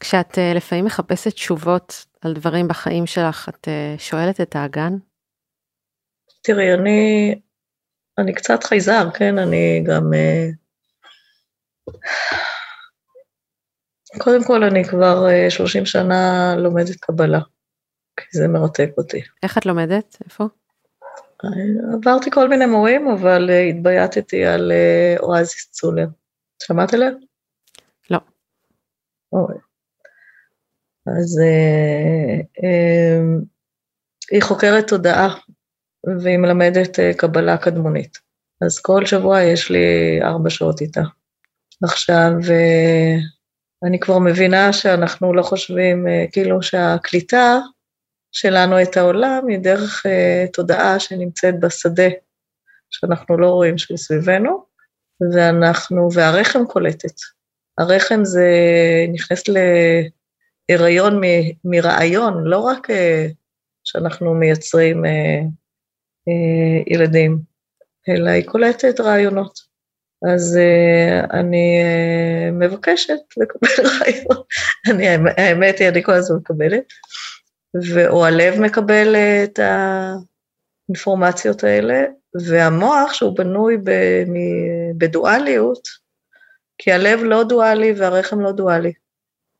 [0.00, 4.96] כשאת לפעמים מחפשת תשובות על דברים בחיים שלך, את שואלת את האגן?
[6.48, 7.34] תראי, אני,
[8.18, 9.38] אני קצת חייזר, כן?
[9.38, 10.10] אני גם...
[10.12, 10.54] Uh,
[14.18, 17.40] קודם כל, אני כבר uh, 30 שנה לומדת קבלה,
[18.16, 19.20] כי זה מרתק אותי.
[19.42, 20.16] איך את לומדת?
[20.24, 20.44] איפה?
[21.92, 24.72] עברתי כל מיני מורים, אבל התבייתתי על
[25.20, 26.06] אואזיס צולר.
[26.62, 27.10] שמעת עליה?
[28.10, 28.18] לא.
[29.32, 29.54] אוי.
[31.06, 33.20] אז אה, אה,
[34.30, 35.34] היא חוקרת תודעה
[36.20, 38.18] והיא מלמדת אה, קבלה קדמונית.
[38.66, 41.02] אז כל שבוע יש לי ארבע שעות איתה.
[41.82, 42.32] עכשיו,
[43.84, 47.58] אני כבר מבינה שאנחנו לא חושבים, כאילו שהקליטה
[48.32, 50.06] שלנו את העולם היא דרך
[50.52, 52.08] תודעה שנמצאת בשדה,
[52.90, 54.64] שאנחנו לא רואים שמסביבנו,
[55.32, 57.14] ואנחנו, והרחם קולטת.
[57.78, 58.48] הרחם זה
[59.12, 59.42] נכנס
[60.68, 61.20] להיריון
[61.64, 63.26] מרעיון, לא רק אה,
[63.84, 65.04] שאנחנו מייצרים
[66.28, 67.38] אה, אה, ילדים,
[68.08, 69.68] אלא היא קולטת רעיונות.
[70.32, 70.58] אז
[71.32, 71.82] אני
[72.52, 73.68] מבקשת לקבל
[74.00, 74.42] רעיון.
[74.90, 76.92] אני, האמת היא, אני כל הזמן מקבלת,
[78.08, 79.58] או הלב מקבל את
[80.88, 82.04] האינפורמציות האלה,
[82.48, 83.76] והמוח, שהוא בנוי
[84.98, 85.88] בדואליות,
[86.78, 88.92] כי הלב לא דואלי והרחם לא דואלי.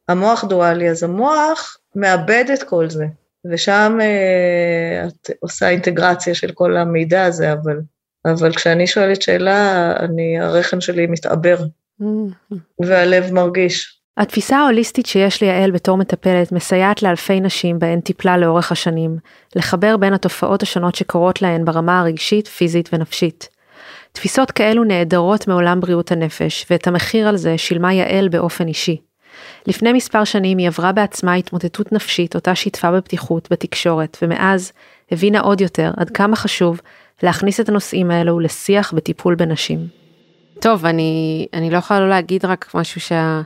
[0.08, 3.06] המוח דואלי, אז המוח מאבד את כל זה,
[3.50, 7.80] ושם אה, את עושה אינטגרציה של כל המידע הזה, אבל,
[8.24, 11.56] אבל כשאני שואלת שאלה, אני, הרחם שלי מתעבר,
[12.02, 12.54] mm-hmm.
[12.80, 13.98] והלב מרגיש.
[14.16, 19.16] התפיסה ההוליסטית שיש ליעל בתור מטפלת מסייעת לאלפי נשים בהן טיפלה לאורך השנים,
[19.56, 23.48] לחבר בין התופעות השונות שקורות להן ברמה הרגשית, פיזית ונפשית.
[24.12, 28.96] תפיסות כאלו נעדרות מעולם בריאות הנפש, ואת המחיר על זה שילמה יעל באופן אישי.
[29.68, 34.72] לפני מספר שנים היא עברה בעצמה התמוטטות נפשית אותה שיתפה בפתיחות בתקשורת, ומאז
[35.10, 36.80] הבינה עוד יותר עד כמה חשוב
[37.22, 39.86] להכניס את הנושאים האלו לשיח בטיפול בנשים.
[40.60, 43.42] טוב, אני, אני לא יכולה לא להגיד רק משהו שה...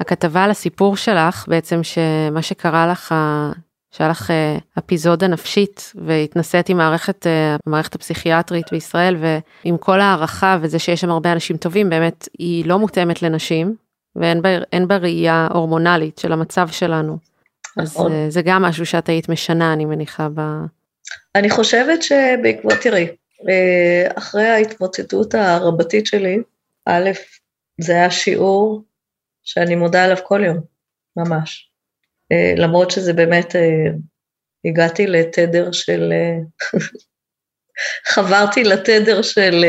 [0.00, 3.14] הכתבה על הסיפור שלך, בעצם שמה שקרה לך,
[3.90, 9.16] שהיה לך אה, אפיזודה נפשית והתנסית עם מערכת, אה, המערכת הפסיכיאטרית בישראל
[9.64, 13.74] ועם כל הערכה וזה שיש שם הרבה אנשים טובים, באמת היא לא מותאמת לנשים
[14.16, 14.50] ואין בה,
[14.86, 17.18] בה ראייה הורמונלית של המצב שלנו.
[17.76, 18.12] נכון.
[18.12, 20.40] אז אה, זה גם משהו שאת היית משנה, אני מניחה, ב...
[21.34, 23.08] אני חושבת שבעקבות, תראי,
[24.14, 26.38] אחרי ההתמוטטות הרבתית שלי,
[26.86, 27.10] א',
[27.80, 28.82] זה היה שיעור
[29.42, 30.60] שאני מודה עליו כל יום,
[31.16, 31.70] ממש.
[32.32, 33.54] Uh, למרות שזה באמת,
[34.64, 36.12] הגעתי לתדר של,
[38.12, 39.64] חברתי לתדר של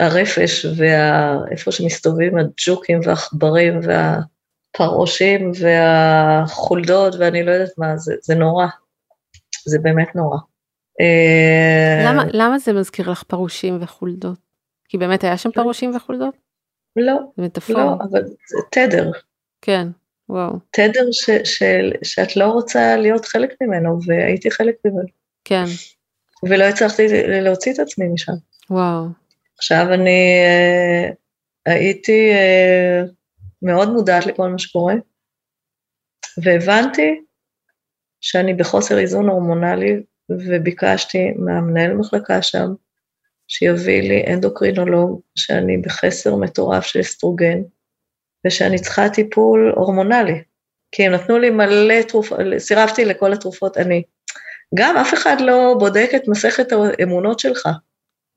[0.00, 8.66] הרפש ואיפה שמסתובבים הג'וקים והעכברים והפרעושים והחולדות ואני לא יודעת מה, זה, זה נורא,
[9.66, 10.38] זה באמת נורא.
[12.04, 14.38] למה, למה זה מזכיר לך פרושים וחולדות?
[14.88, 16.34] כי באמת היה שם פרושים וחולדות?
[16.96, 17.76] לא, מטאפור.
[17.76, 19.10] לא, אבל זה תדר.
[19.62, 19.88] כן,
[20.28, 20.52] וואו.
[20.70, 21.62] תדר ש, ש,
[22.02, 25.08] שאת לא רוצה להיות חלק ממנו, והייתי חלק ממנו.
[25.44, 25.64] כן.
[26.42, 28.32] ולא הצלחתי להוציא את עצמי משם.
[28.70, 29.04] וואו.
[29.58, 31.10] עכשיו אני אה,
[31.66, 33.02] הייתי אה,
[33.62, 34.94] מאוד מודעת לכל מה שקורה,
[36.44, 37.20] והבנתי
[38.20, 42.66] שאני בחוסר איזון הורמונלי, וביקשתי מהמנהל מחלקה שם,
[43.48, 47.58] שיביא לי אנדוקרינולוג, שאני בחסר מטורף של אסטרוגן,
[48.46, 50.42] ושאני צריכה טיפול הורמונלי.
[50.92, 54.02] כי הם נתנו לי מלא תרופות, סירבתי לכל התרופות, אני.
[54.74, 57.68] גם אף אחד לא בודק את מסכת האמונות שלך.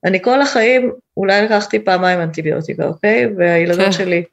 [0.06, 3.28] אני כל החיים, אולי לקחתי פעמיים אנטיביוטיקה, אוקיי?
[3.38, 3.92] והילדות כן.
[3.92, 4.24] שלי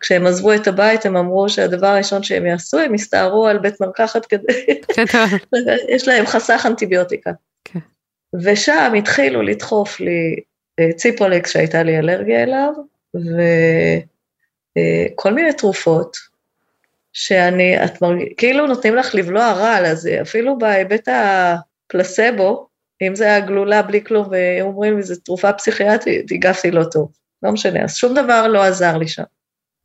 [0.00, 4.26] כשהם עזבו את הבית הם אמרו שהדבר הראשון שהם יעשו, הם יסתערו על בית מרקחת
[4.26, 4.66] כדי,
[5.94, 7.30] יש להם חסך אנטיביוטיקה.
[7.64, 7.78] כן.
[8.42, 10.36] ושם התחילו לדחוף לי
[10.80, 12.72] אה, ציפרלקס שהייתה לי אלרגיה אליו,
[15.14, 16.16] וכל מיני תרופות,
[17.12, 18.22] שאני, את מרג...
[18.36, 22.67] כאילו נותנים לך לבלוע רעל, אז אפילו בהיבט הפלסבו,
[23.02, 27.12] אם זה היה גלולה בלי כלום, ואומרים לי, זו תרופה פסיכיאטרית, הגבתי לא טוב.
[27.42, 29.22] לא משנה, אז שום דבר לא עזר לי שם.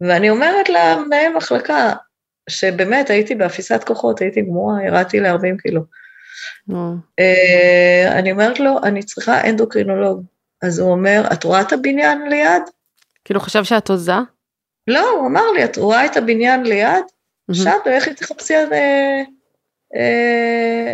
[0.02, 1.94] ואני אומרת למנהל מחלקה,
[2.50, 5.82] שבאמת הייתי באפיסת כוחות, הייתי גמורה, ירדתי ל-40 קילו.
[7.20, 10.24] אה, אני אומרת לו, אני צריכה אנדוקרינולוג.
[10.64, 12.62] אז הוא אומר, את רואה את הבניין ליד?
[13.26, 14.14] כאילו חשב שאת הוזה?
[14.88, 17.04] לא, הוא אמר לי, את רואה את הבניין ליד?
[17.50, 19.22] עכשיו, לכי תחפשי אה, אה,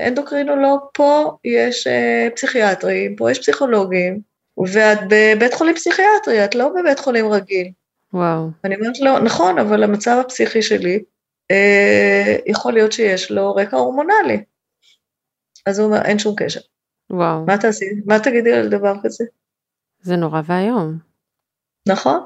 [0.08, 1.88] אנדוקרינולוג, פה יש
[2.36, 4.22] פסיכיאטרים, פה יש פסיכולוגים,
[4.74, 7.72] ואת בבית חולים פסיכיאטרי, את לא בבית חולים רגיל.
[8.14, 8.50] וואו.
[8.64, 11.04] אני אומרת לו, נכון, אבל המצב הפסיכי שלי,
[11.52, 14.44] אה, יכול להיות שיש לו רקע הורמונלי.
[15.66, 16.60] אז הוא אומר, אין שום קשר.
[17.10, 17.46] וואו.
[17.46, 17.86] מה תעשי?
[18.06, 19.26] מה תגידי על דבר כזה?
[20.02, 20.98] זה נורא ואיום.
[21.88, 22.20] נכון.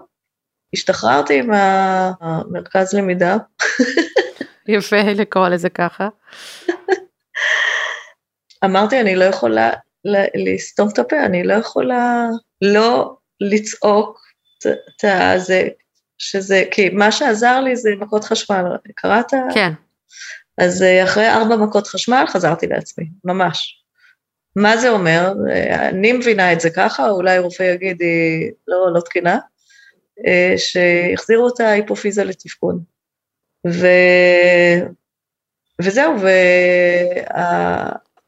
[0.74, 3.38] השתחררתי מהמרכז למידה.
[4.67, 6.10] יפה לקרוא לזה ככה.
[8.65, 9.71] אמרתי, אני לא יכולה
[10.36, 12.26] לסתום את הפה, אני לא יכולה
[12.62, 14.19] לא לצעוק
[14.58, 15.06] את
[15.38, 15.67] זה,
[16.17, 18.63] שזה, כי מה שעזר לי זה מכות חשמל,
[18.95, 19.32] קראת?
[19.54, 19.71] כן.
[20.58, 23.84] אז אה, אחרי ארבע מכות חשמל חזרתי לעצמי, ממש.
[24.56, 25.34] מה זה אומר?
[25.89, 29.38] אני מבינה את זה ככה, אולי רופא יגיד היא לא, לא תקינה,
[30.28, 32.84] אה, שהחזירו את ההיפופיזה לתפקוד.
[33.67, 33.88] ו...
[35.82, 36.15] וזהו,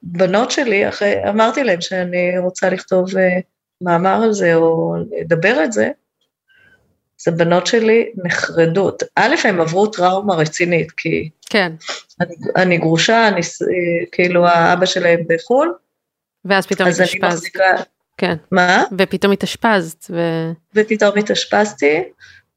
[0.03, 3.39] והבנות שלי, אחרי, אמרתי להם שאני רוצה לכתוב אה,
[3.81, 5.89] מאמר על זה או לדבר את זה,
[7.19, 8.91] אז הבנות שלי נחרדו.
[9.15, 11.29] א', הם עברו טראומה רצינית, כי...
[11.49, 11.71] כן.
[12.21, 13.41] אני, אני גרושה, אני,
[14.11, 15.73] כאילו האבא שלהם בחו"ל.
[16.45, 17.47] ואז פתאום התאשפזת.
[18.17, 18.35] כן.
[18.51, 18.83] מה?
[18.97, 20.05] ופתאום התאשפזת.
[20.09, 20.19] ו...
[20.75, 22.03] ופתאום התאשפזתי,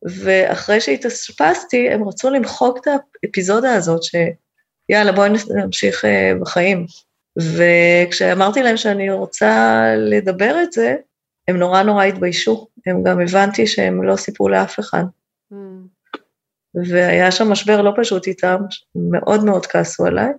[0.04, 2.86] ואחרי שהתאשפזתי, הם רצו למחוק את
[3.24, 5.30] האפיזודה הזאת, שיאללה, בואי
[5.64, 6.86] נמשיך אה, בחיים.
[7.38, 10.96] וכשאמרתי להם שאני רוצה לדבר את זה,
[11.48, 15.04] הם נורא נורא התביישו, הם גם הבנתי שהם לא סיפרו לאף אחד.
[15.52, 15.56] Mm.
[16.74, 18.56] והיה שם משבר לא פשוט איתם,
[18.94, 20.32] מאוד מאוד כעסו עליי.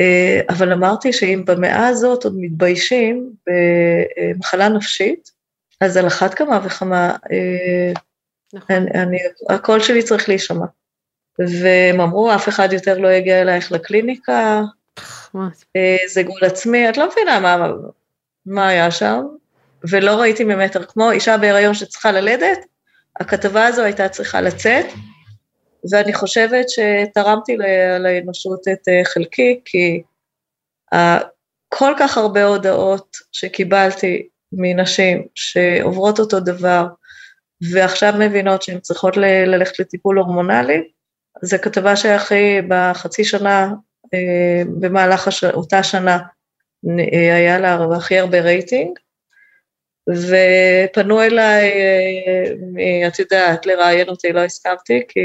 [0.00, 5.30] אה, אבל אמרתי שאם במאה הזאת עוד מתביישים במחלה נפשית,
[5.80, 7.92] אז על אחת כמה וכמה, אה,
[8.52, 8.76] נכון.
[8.76, 10.66] אני, אני, הקול שלי צריך להישמע.
[11.38, 14.62] והם אמרו, אף אחד יותר לא יגיע אלייך לקליניקה,
[15.76, 17.68] אה, זה גול עצמי, את לא מבינה מה,
[18.46, 19.22] מה היה שם,
[19.90, 22.58] ולא ראיתי ממטר, כמו אישה בהיריון שצריכה ללדת,
[23.20, 24.86] הכתבה הזו הייתה צריכה לצאת,
[25.90, 27.56] ואני חושבת שתרמתי
[27.98, 30.02] לאנושות את אה, חלקי, כי
[31.68, 36.86] כל כך הרבה הודעות שקיבלתי מנשים שעוברות אותו דבר,
[37.60, 40.82] ועכשיו מבינות שהן צריכות ללכת לטיפול הורמונלי,
[41.42, 43.72] זו כתבה שהכי בחצי שנה,
[44.14, 45.44] אה, במהלך הש...
[45.44, 46.18] אותה שנה,
[47.12, 48.98] אה, היה לה הכי הרבה רייטינג,
[50.08, 51.70] ופנו אליי,
[52.78, 55.20] אה, את יודעת, לראיין אותי, לא הסכמתי, כי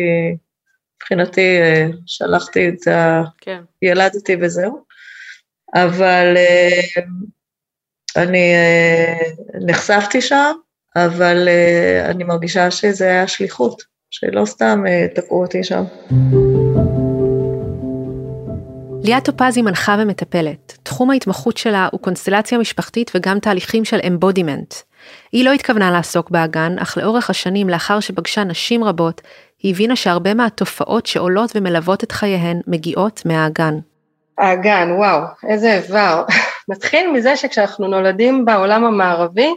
[0.96, 1.60] מבחינתי
[2.06, 3.24] שלחתי את ה...
[3.38, 3.62] כן.
[3.82, 4.84] ילדתי וזהו.
[5.76, 6.38] אבל
[8.15, 8.54] אני
[9.65, 10.54] נחשפתי שם,
[10.95, 11.47] אבל
[12.06, 14.84] אני מרגישה שזה היה שליחות, שלא סתם
[15.15, 15.84] תקעו אותי שם.
[19.03, 20.77] ליאת טופזי מנחה ומטפלת.
[20.84, 24.73] תחום ההתמחות שלה הוא קונסטלציה משפחתית וגם תהליכים של אמבודימנט.
[25.32, 29.21] היא לא התכוונה לעסוק באגן, אך לאורך השנים לאחר שפגשה נשים רבות,
[29.60, 33.73] היא הבינה שהרבה מהתופעות שעולות ומלוות את חייהן מגיעות מהאגן.
[34.38, 36.23] האגן, וואו, איזה איבר.
[36.69, 39.53] נתחיל מזה שכשאנחנו נולדים בעולם המערבי,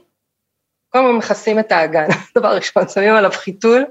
[0.97, 2.07] כל הזמן מכסים את האגן,
[2.37, 3.85] דבר ראשון, שמים עליו חיתול.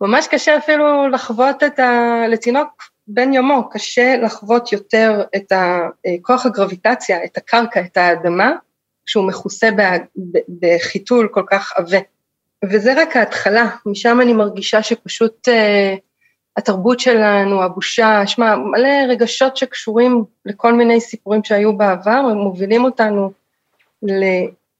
[0.00, 2.22] ממש קשה אפילו לחוות את ה...
[2.28, 2.68] לתינוק
[3.08, 5.52] בן יומו, קשה לחוות יותר את
[6.22, 8.52] כוח הגרביטציה, את הקרקע, את האדמה,
[9.06, 9.68] כשהוא מכוסה
[10.60, 11.98] בחיתול כל כך עבה.
[12.64, 15.52] וזה רק ההתחלה, משם אני מרגישה שפשוט uh,
[16.56, 23.30] התרבות שלנו, הבושה, שמע, מלא רגשות שקשורים לכל מיני סיפורים שהיו בעבר, הם מובילים אותנו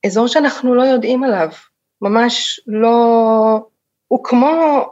[0.06, 1.48] לאזור שאנחנו לא יודעים עליו,
[2.02, 2.96] ממש לא,
[4.08, 4.84] הוא כמו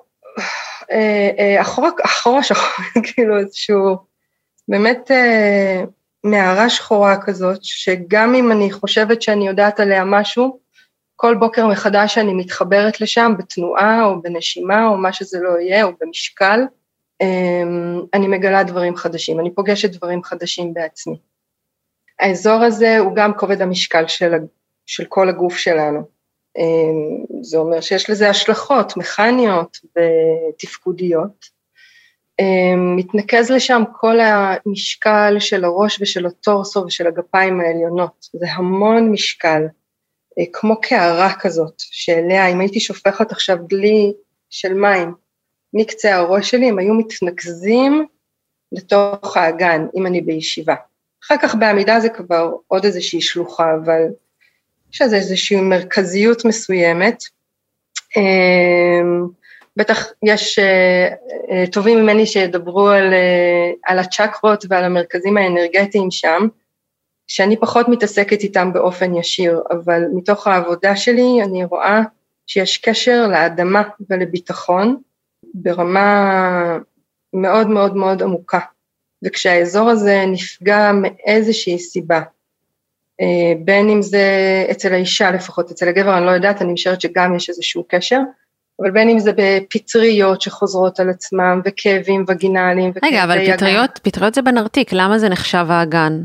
[0.91, 1.63] אה, אה,
[2.05, 2.85] אחורה שחור,
[3.15, 3.97] כאילו איזשהו,
[4.69, 5.11] באמת
[6.25, 10.59] מערה שחורה כזאת, שגם אם אני חושבת שאני יודעת עליה משהו,
[11.17, 15.91] כל בוקר מחדש אני מתחברת לשם בתנועה או בנשימה או מה שזה לא יהיה, או
[16.01, 16.61] במשקל,
[17.21, 21.19] אמ, אני מגלה דברים חדשים, אני פוגשת דברים חדשים בעצמי.
[22.21, 24.33] האזור הזה הוא גם כובד המשקל של,
[24.87, 26.01] של כל הגוף שלנו.
[26.59, 31.55] אמ, זה אומר שיש לזה השלכות מכניות ותפקודיות.
[32.41, 39.63] אמ, מתנקז לשם כל המשקל של הראש ושל הטורסו ושל הגפיים העליונות, זה המון משקל,
[40.39, 44.13] אה, כמו קערה כזאת, שאליה אם הייתי שופכת עכשיו דלי
[44.51, 45.15] של מים
[45.75, 48.07] מקצה הראש שלי, הם היו מתנקזים
[48.73, 50.75] לתוך האגן, אם אני בישיבה.
[51.25, 54.03] אחר כך בעמידה זה כבר עוד איזושהי שלוחה, אבל
[54.95, 57.23] יש לזה איזושהי מרכזיות מסוימת.
[58.17, 59.27] אמ,
[59.77, 61.09] בטח יש אה,
[61.51, 66.47] אה, טובים ממני שידברו על, אה, על הצ'קרות ועל המרכזים האנרגטיים שם,
[67.27, 72.01] שאני פחות מתעסקת איתם באופן ישיר, אבל מתוך העבודה שלי אני רואה
[72.47, 74.97] שיש קשר לאדמה ולביטחון
[75.55, 76.79] ברמה
[77.33, 78.61] מאוד מאוד מאוד עמוקה.
[79.25, 82.21] וכשהאזור הזה נפגע מאיזושהי סיבה,
[83.65, 84.27] בין אם זה
[84.71, 88.21] אצל האישה לפחות, אצל הגבר אני לא יודעת, אני משערת שגם יש איזשהו קשר,
[88.81, 92.93] אבל בין אם זה בפטריות שחוזרות על עצמם, וכאבים וגינליים.
[93.03, 96.23] רגע, אבל פטריות, פטריות זה בנרתיק, למה זה נחשב האגן?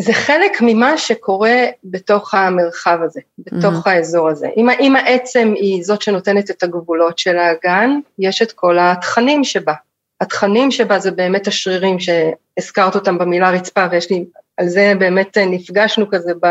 [0.00, 3.90] זה חלק ממה שקורה בתוך המרחב הזה, בתוך mm-hmm.
[3.90, 4.48] האזור הזה.
[4.56, 9.74] אם, אם העצם היא זאת שנותנת את הגבולות של האגן, יש את כל התכנים שבה.
[10.20, 14.24] התכנים שבה זה באמת השרירים שהזכרת אותם במילה רצפה, ויש לי,
[14.60, 16.46] על זה באמת נפגשנו כזה ב,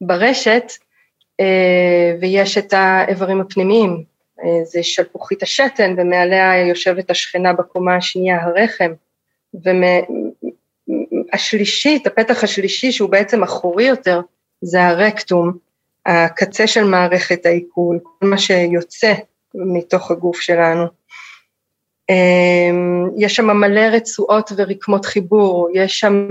[0.00, 0.72] ברשת,
[1.40, 4.04] אה, ויש את האיברים הפנימיים,
[4.44, 8.92] אה, זה שלפוחית השתן, ומעליה יושבת השכנה בקומה השנייה, הרחם,
[11.32, 14.20] והשלישית, הפתח השלישי, שהוא בעצם אחורי יותר,
[14.60, 15.52] זה הרקטום,
[16.06, 19.12] הקצה של מערכת העיכול, כל מה שיוצא
[19.54, 20.84] מתוך הגוף שלנו.
[22.10, 22.70] אה,
[23.16, 26.28] יש שם מלא רצועות ורקמות חיבור, יש שם...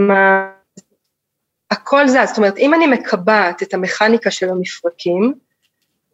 [1.76, 5.34] הכל זז, זאת אומרת, אם אני מקבעת את המכניקה של המפרקים,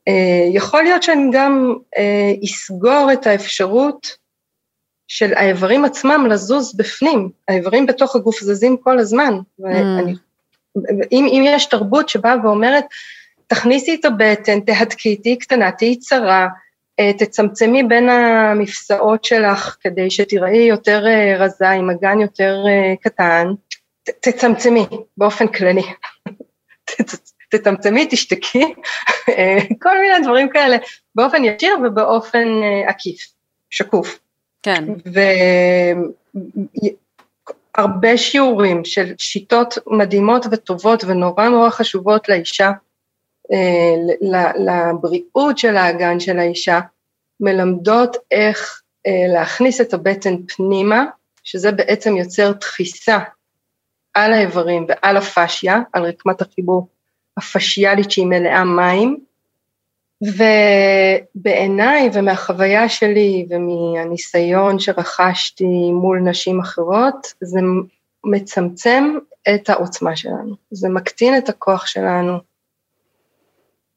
[0.07, 4.17] אה, יכול להיות שאני גם אה, אסגור את האפשרות
[5.07, 10.81] של האיברים עצמם לזוז בפנים, האיברים בתוך הגוף זזים כל הזמן, ואני, mm.
[11.11, 12.85] אם, אם יש תרבות שבאה ואומרת,
[13.47, 16.47] תכניסי את הבטן, תהדקי, תהיי קטנה, תהיי צרה,
[16.99, 21.03] אה, תצמצמי בין המפסעות שלך כדי שתיראי יותר
[21.39, 22.63] רזה, עם אגן יותר
[23.01, 23.47] קטן,
[24.03, 24.87] תצמצמי
[25.17, 25.83] באופן כללי.
[27.51, 28.73] תצמצמי, תשתקי,
[29.29, 30.77] אה, כל מיני דברים כאלה,
[31.15, 33.33] באופן ישיר ובאופן אה, עקיף,
[33.69, 34.19] שקוף.
[34.63, 34.83] כן.
[37.77, 42.71] והרבה שיעורים של שיטות מדהימות וטובות ונורא נורא חשובות לאישה,
[43.51, 43.95] אה,
[44.55, 46.79] לבריאות של האגן של האישה,
[47.39, 48.81] מלמדות איך
[49.33, 51.05] להכניס את הבטן פנימה,
[51.43, 53.19] שזה בעצם יוצר דחיסה
[54.13, 56.87] על האיברים ועל הפשיה, על רקמת החיבור
[57.37, 59.17] הפשיאלית שהיא מלאה מים,
[61.35, 67.59] ובעיניי ומהחוויה שלי ומהניסיון שרכשתי מול נשים אחרות, זה
[68.23, 69.17] מצמצם
[69.55, 72.37] את העוצמה שלנו, זה מקטין את הכוח שלנו,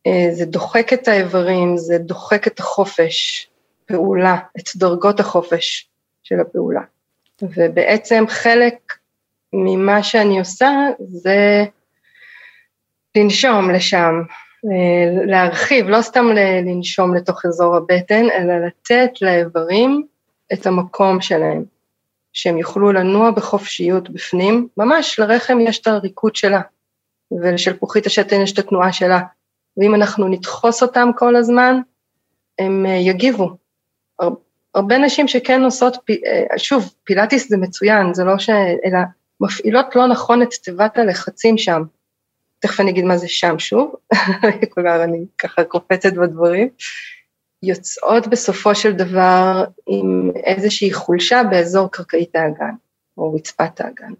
[0.06, 3.48] אה, זה דוחק את האיברים, זה דוחק את החופש,
[3.86, 5.88] פעולה, את דרגות החופש
[6.22, 6.80] של הפעולה.
[7.42, 8.94] ובעצם חלק
[9.54, 11.64] ממה שאני עושה זה
[13.16, 14.22] לנשום לשם,
[14.64, 16.26] אה, להרחיב, לא סתם
[16.64, 20.06] לנשום לתוך אזור הבטן, אלא לתת לאיברים
[20.52, 21.64] את המקום שלהם,
[22.32, 26.60] שהם יוכלו לנוע בחופשיות בפנים, ממש לרחם יש את הריקוד שלה,
[27.42, 29.20] ולשלפוחית השתן יש את התנועה שלה,
[29.76, 31.80] ואם אנחנו נדחוס אותם כל הזמן,
[32.58, 33.56] הם אה, יגיבו.
[34.74, 38.50] הרבה נשים שכן עושות, אה, שוב, פילאטיס זה מצוין, זה לא ש...
[38.84, 38.98] אלא
[39.40, 41.82] מפעילות לא נכון את תיבת הלחצים שם.
[42.58, 43.94] תכף אני אגיד מה זה שם שוב,
[44.74, 46.68] כלומר אני ככה קופצת בדברים,
[47.62, 52.74] יוצאות בסופו של דבר עם איזושהי חולשה באזור קרקעית האגן,
[53.18, 54.12] או רצפת האגן.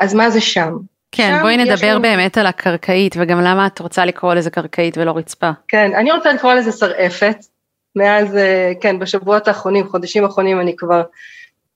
[0.00, 0.76] אז מה זה שם?
[1.12, 2.02] כן, שם בואי נדבר שם...
[2.02, 5.50] באמת על הקרקעית, וגם למה את רוצה לקרוא לזה קרקעית ולא רצפה.
[5.68, 7.36] כן, אני רוצה לקרוא לזה שרעפת.
[7.96, 11.02] מאז, אה, כן, בשבועות האחרונים, חודשים האחרונים, אני כבר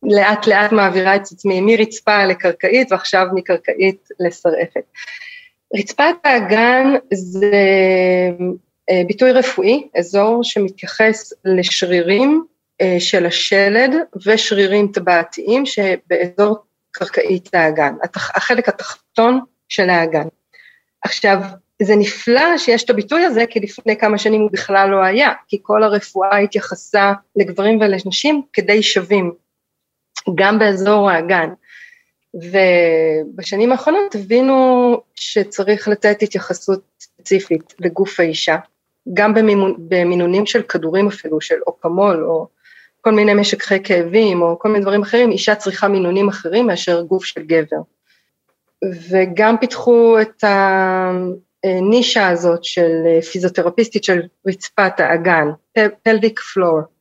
[0.04, 4.84] לאט לאט מעבירה את עצמי מרצפה לקרקעית, ועכשיו מקרקעית לשרעפת.
[5.76, 7.52] רצפת האגן זה
[8.90, 12.44] אה, ביטוי רפואי, אזור שמתייחס לשרירים
[12.80, 13.90] אה, של השלד
[14.26, 16.56] ושרירים טבעתיים שבאזור
[16.90, 20.26] קרקעית האגן, החלק התחתון של האגן.
[21.02, 21.38] עכשיו,
[21.82, 25.58] זה נפלא שיש את הביטוי הזה, כי לפני כמה שנים הוא בכלל לא היה, כי
[25.62, 29.32] כל הרפואה התייחסה לגברים ולנשים כדי שווים,
[30.34, 31.48] גם באזור האגן.
[32.34, 38.56] ובשנים האחרונות הבינו שצריך לתת התייחסות ספציפית לגוף האישה,
[39.14, 42.46] גם במימון, במינונים של כדורים אפילו, של אוקמול או
[43.00, 47.24] כל מיני משככי כאבים או כל מיני דברים אחרים, אישה צריכה מינונים אחרים מאשר גוף
[47.24, 47.76] של גבר.
[49.10, 50.44] וגם פיתחו את
[51.64, 55.48] הנישה הזאת של פיזיותרפיסטית של רצפת האגן,
[55.78, 56.93] pelvic floor.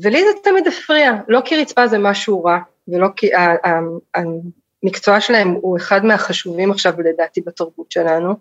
[0.00, 3.30] ולי זה תמיד הפריע, לא כי רצפה זה משהו רע, ולא כי
[4.14, 8.34] המקצוע שלהם הוא אחד מהחשובים עכשיו לדעתי בתרבות שלנו,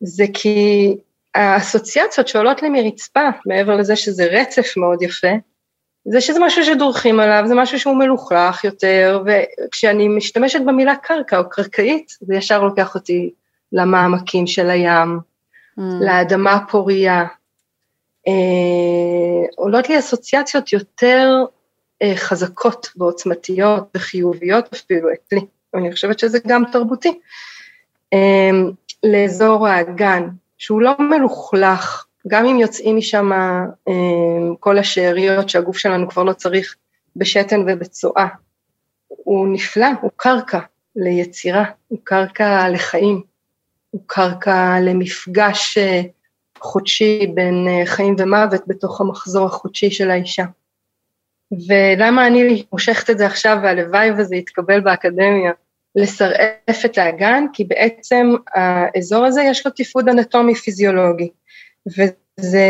[0.00, 0.96] זה כי
[1.34, 5.32] האסוציאציות שעולות לי מרצפה, מעבר לזה שזה רצף מאוד יפה,
[6.04, 11.50] זה שזה משהו שדורכים עליו, זה משהו שהוא מלוכלך יותר, וכשאני משתמשת במילה קרקע או
[11.50, 13.30] קרקעית, זה ישר לוקח אותי
[13.72, 15.18] למעמקים של הים,
[15.78, 15.82] mm.
[16.00, 17.24] לאדמה פורייה.
[18.28, 21.44] אה, עולות לי אסוציאציות יותר
[22.02, 25.40] אה, חזקות ועוצמתיות וחיוביות אפילו אצלי,
[25.74, 27.18] אני חושבת שזה גם תרבותי,
[28.12, 28.50] אה,
[29.02, 33.94] לאזור האגן, שהוא לא מלוכלך, גם אם יוצאים משם אה,
[34.60, 36.76] כל השאריות שהגוף שלנו כבר לא צריך
[37.16, 38.26] בשתן ובצואה,
[39.08, 40.58] הוא נפלא, הוא קרקע
[40.96, 43.22] ליצירה, הוא קרקע לחיים,
[43.90, 45.78] הוא קרקע למפגש
[46.62, 50.44] חודשי בין חיים ומוות בתוך המחזור החודשי של האישה.
[51.68, 55.52] ולמה אני מושכת את זה עכשיו והלוואי וזה יתקבל באקדמיה,
[55.94, 61.30] לשרעף את האגן, כי בעצם האזור הזה יש לו תפקוד אנטומי פיזיולוגי,
[61.86, 62.66] וזה,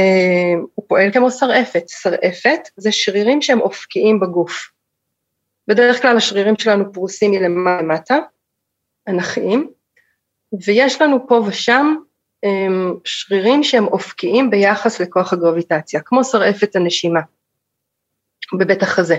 [0.75, 4.71] הוא פועל כמו שרעפת, שרעפת זה שרירים שהם אופקיים בגוף.
[5.69, 8.19] בדרך כלל השרירים שלנו פרוסים מלמעלה למטה,
[9.09, 9.71] אנכיים,
[10.65, 11.95] ויש לנו פה ושם
[13.05, 17.21] שרירים שהם אופקיים ביחס לכוח הגרביטציה, כמו שרעפת הנשימה.
[18.59, 19.17] בבית החזה.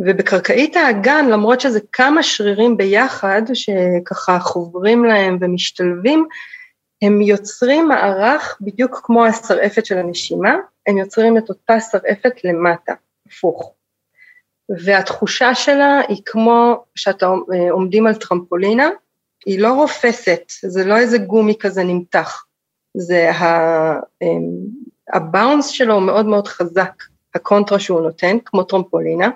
[0.00, 6.26] ובקרקעית האגן, למרות שזה כמה שרירים ביחד, שככה חוברים להם ומשתלבים,
[7.02, 12.92] הם יוצרים מערך בדיוק כמו השרעפת של הנשימה, הם יוצרים את אותה שרעפת למטה,
[13.26, 13.74] הפוך.
[14.84, 17.26] והתחושה שלה היא כמו שאתה
[17.70, 18.88] עומדים על טרמפולינה,
[19.48, 22.44] היא לא רופסת, זה לא איזה גומי כזה נמתח,
[22.96, 23.30] זה
[25.12, 27.02] הבאונס שלו מאוד מאוד חזק,
[27.34, 29.30] הקונטרה שהוא נותן, כמו טרמפולינה.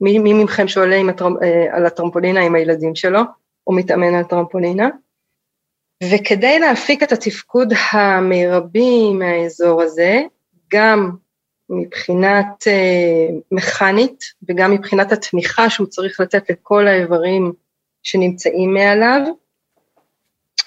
[0.00, 3.20] מי, מי מכם שעולה הטרמ, אה, על הטרמפולינה עם הילדים שלו,
[3.66, 4.88] או מתאמן על טרמפולינה?
[6.04, 10.22] וכדי להפיק את התפקוד המרבי מהאזור הזה,
[10.72, 11.10] גם
[11.70, 17.52] מבחינת אה, מכנית וגם מבחינת התמיכה שהוא צריך לתת לכל האיברים
[18.02, 19.20] שנמצאים מעליו,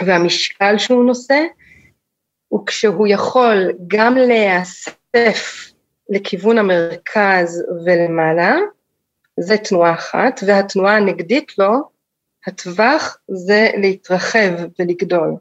[0.02, 1.44] והמשקל שהוא נושא,
[2.54, 5.72] וכשהוא יכול גם להיאסף
[6.10, 8.56] לכיוון המרכז ולמעלה,
[9.40, 11.94] זה תנועה אחת, והתנועה הנגדית לו,
[12.48, 15.36] הטווח זה להתרחב ולגדול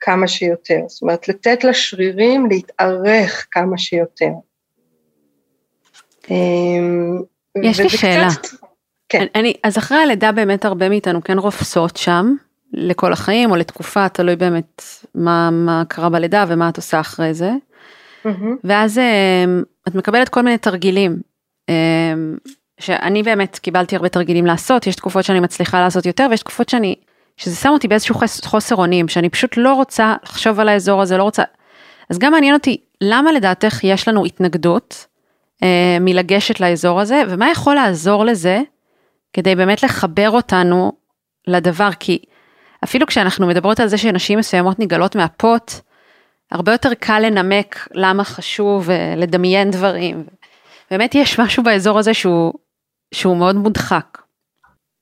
[0.00, 4.30] כמה שיותר, זאת אומרת לתת לשרירים להתארך כמה שיותר.
[7.62, 8.28] יש לי שאלה.
[9.08, 9.26] כן.
[9.34, 12.34] אני, אז אחרי הלידה באמת הרבה מאיתנו כן רופסות שם,
[12.72, 14.82] לכל החיים או לתקופה, תלוי באמת
[15.14, 17.50] מה, מה קרה בלידה ומה את עושה אחרי זה.
[18.26, 18.28] Mm-hmm.
[18.64, 21.16] ואז אמ, את מקבלת כל מיני תרגילים.
[21.68, 22.36] אמ,
[22.80, 26.94] שאני באמת קיבלתי הרבה תרגילים לעשות, יש תקופות שאני מצליחה לעשות יותר ויש תקופות שאני,
[27.36, 28.14] שזה שם אותי באיזשהו
[28.44, 31.42] חוסר אונים, שאני פשוט לא רוצה לחשוב על האזור הזה, לא רוצה.
[32.10, 35.06] אז גם מעניין אותי, למה לדעתך יש לנו התנגדות
[35.62, 38.60] אה, מלגשת לאזור הזה, ומה יכול לעזור לזה,
[39.32, 40.92] כדי באמת לחבר אותנו
[41.46, 42.18] לדבר, כי
[42.84, 45.72] אפילו כשאנחנו מדברות על זה שנשים מסוימות נגלות מהפוט,
[46.50, 50.24] הרבה יותר קל לנמק למה חשוב אה, לדמיין דברים.
[50.90, 52.52] באמת יש משהו באזור הזה שהוא,
[53.14, 54.18] שהוא מאוד מודחק.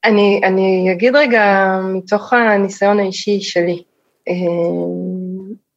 [0.04, 3.82] אני, אני אגיד רגע מתוך הניסיון האישי שלי.
[4.28, 4.34] אה,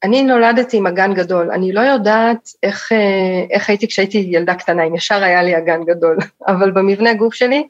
[0.04, 4.84] אני נולדתי עם אגן גדול, אני לא יודעת איך, אה, איך הייתי כשהייתי ילדה קטנה,
[4.84, 7.68] אם ישר היה לי אגן גדול, אבל במבנה גוף שלי,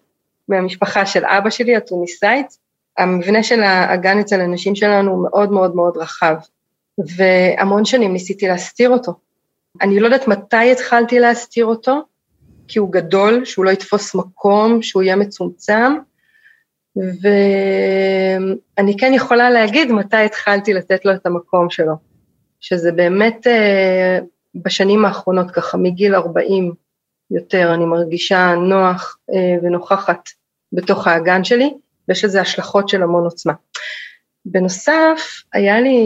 [0.50, 2.58] מהמשפחה של אבא שלי, התוניסאית,
[2.98, 6.36] המבנה של האגן אצל הנשים שלנו הוא מאוד מאוד מאוד רחב.
[7.18, 9.14] והמון שנים ניסיתי להסתיר אותו.
[9.82, 12.02] אני לא יודעת מתי התחלתי להסתיר אותו,
[12.68, 15.94] כי הוא גדול, שהוא לא יתפוס מקום, שהוא יהיה מצומצם,
[16.96, 21.94] ואני כן יכולה להגיד מתי התחלתי לתת לו את המקום שלו,
[22.60, 24.20] שזה באמת אה,
[24.56, 26.74] בשנים האחרונות, ככה מגיל 40
[27.32, 30.30] יותר, אני מרגישה נוח אה, ונוכחת
[30.74, 31.74] בתוך האגן שלי,
[32.12, 33.54] ויש לזה השלכות של המון עוצמה.
[34.46, 35.98] בנוסף, היה לי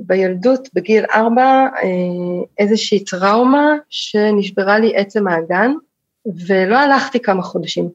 [0.00, 1.66] בילדות, בגיל ארבע,
[2.58, 5.72] איזושהי טראומה שנשברה לי עצם האגן,
[6.46, 7.88] ולא הלכתי כמה חודשים.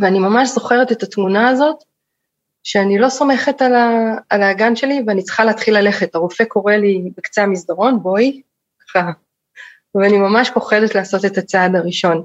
[0.00, 1.76] ואני ממש זוכרת את התמונה הזאת,
[2.62, 6.14] שאני לא סומכת על, ה, על האגן שלי ואני צריכה להתחיל ללכת.
[6.14, 8.42] הרופא קורא לי בקצה המסדרון, בואי,
[8.94, 9.10] ככה.
[9.94, 12.24] ואני ממש פוחדת לעשות את הצעד הראשון.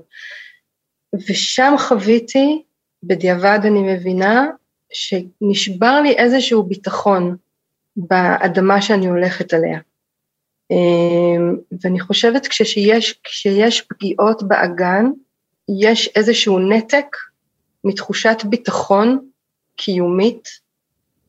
[1.15, 2.63] ושם חוויתי,
[3.03, 4.45] בדיעבד אני מבינה,
[4.93, 7.35] שנשבר לי איזשהו ביטחון
[7.95, 9.79] באדמה שאני הולכת עליה.
[10.71, 15.05] אמ, ואני חושבת כשיש, כשיש פגיעות באגן,
[15.81, 17.15] יש איזשהו נתק
[17.83, 19.29] מתחושת ביטחון
[19.75, 20.49] קיומית,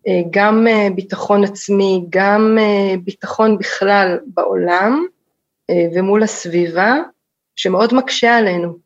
[0.08, 5.04] אה, גם אה, ביטחון עצמי, גם אה, ביטחון בכלל בעולם
[5.94, 6.94] ומול הסביבה,
[7.56, 8.78] שמאוד מקשה עלינו.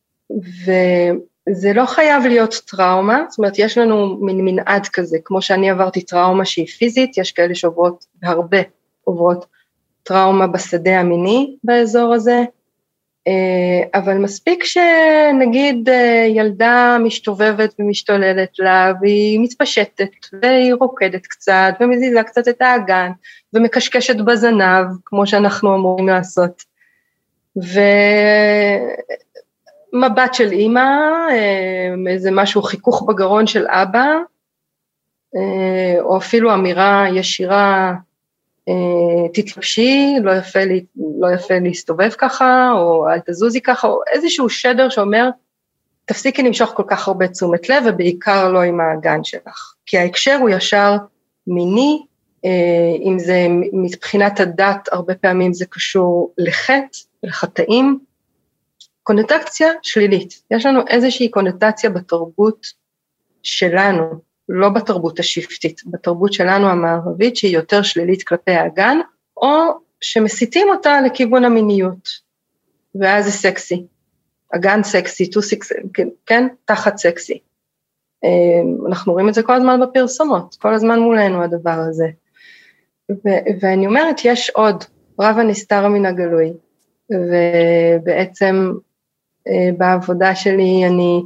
[1.48, 6.02] וזה לא חייב להיות טראומה, זאת אומרת, יש לנו מין מנעד כזה, כמו שאני עברתי
[6.02, 8.58] טראומה שהיא פיזית, יש כאלה שעוברות, הרבה
[9.04, 9.46] עוברות
[10.02, 12.44] טראומה בשדה המיני באזור הזה,
[13.28, 20.10] אה, אבל מספיק שנגיד אה, ילדה משתובבת ומשתוללת לה והיא מתפשטת
[20.42, 23.10] והיא רוקדת קצת ומזיזה קצת את האגן
[23.52, 26.62] ומקשקשת בזנב כמו שאנחנו אמורים לעשות.
[29.94, 30.80] ומבט של אימא,
[31.30, 34.06] אה, איזה משהו חיכוך בגרון של אבא,
[36.00, 37.94] או אפילו אמירה ישירה
[38.68, 40.84] אה, תתלבשי, לא יפה, לי,
[41.20, 45.28] לא יפה להסתובב ככה, או אל תזוזי ככה, או איזשהו שדר שאומר,
[46.04, 49.74] תפסיקי למשוך כל כך הרבה תשומת לב, ובעיקר לא עם האגן שלך.
[49.86, 50.96] כי ההקשר הוא ישר
[51.46, 52.02] מיני,
[52.44, 52.50] אה,
[53.04, 57.98] אם זה מבחינת הדת, הרבה פעמים זה קשור לחטא, לחטאים,
[59.04, 60.42] קונוטציה שלילית.
[60.50, 62.66] יש לנו איזושהי קונוטציה בתרבות
[63.42, 68.98] שלנו, לא בתרבות השבטית, בתרבות שלנו המערבית שהיא יותר שלילית כלפי האגן,
[69.36, 69.58] או
[70.00, 72.08] שמסיטים אותה לכיוון המיניות,
[72.94, 73.86] ואז זה סקסי.
[74.56, 77.38] אגן סקסי, טו סקסי, כן, כן, תחת סקסי.
[78.24, 82.06] אמ, אנחנו רואים את זה כל הזמן בפרסומות, כל הזמן מולנו הדבר הזה.
[83.10, 84.84] ו- ואני אומרת, יש עוד,
[85.20, 86.52] רב הנסתר מן הגלוי,
[87.10, 88.72] ובעצם
[89.78, 91.22] בעבודה שלי אני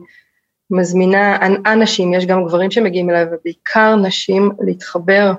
[0.70, 5.32] מזמינה אנשים, יש גם גברים שמגיעים אליי, ובעיקר נשים, להתחבר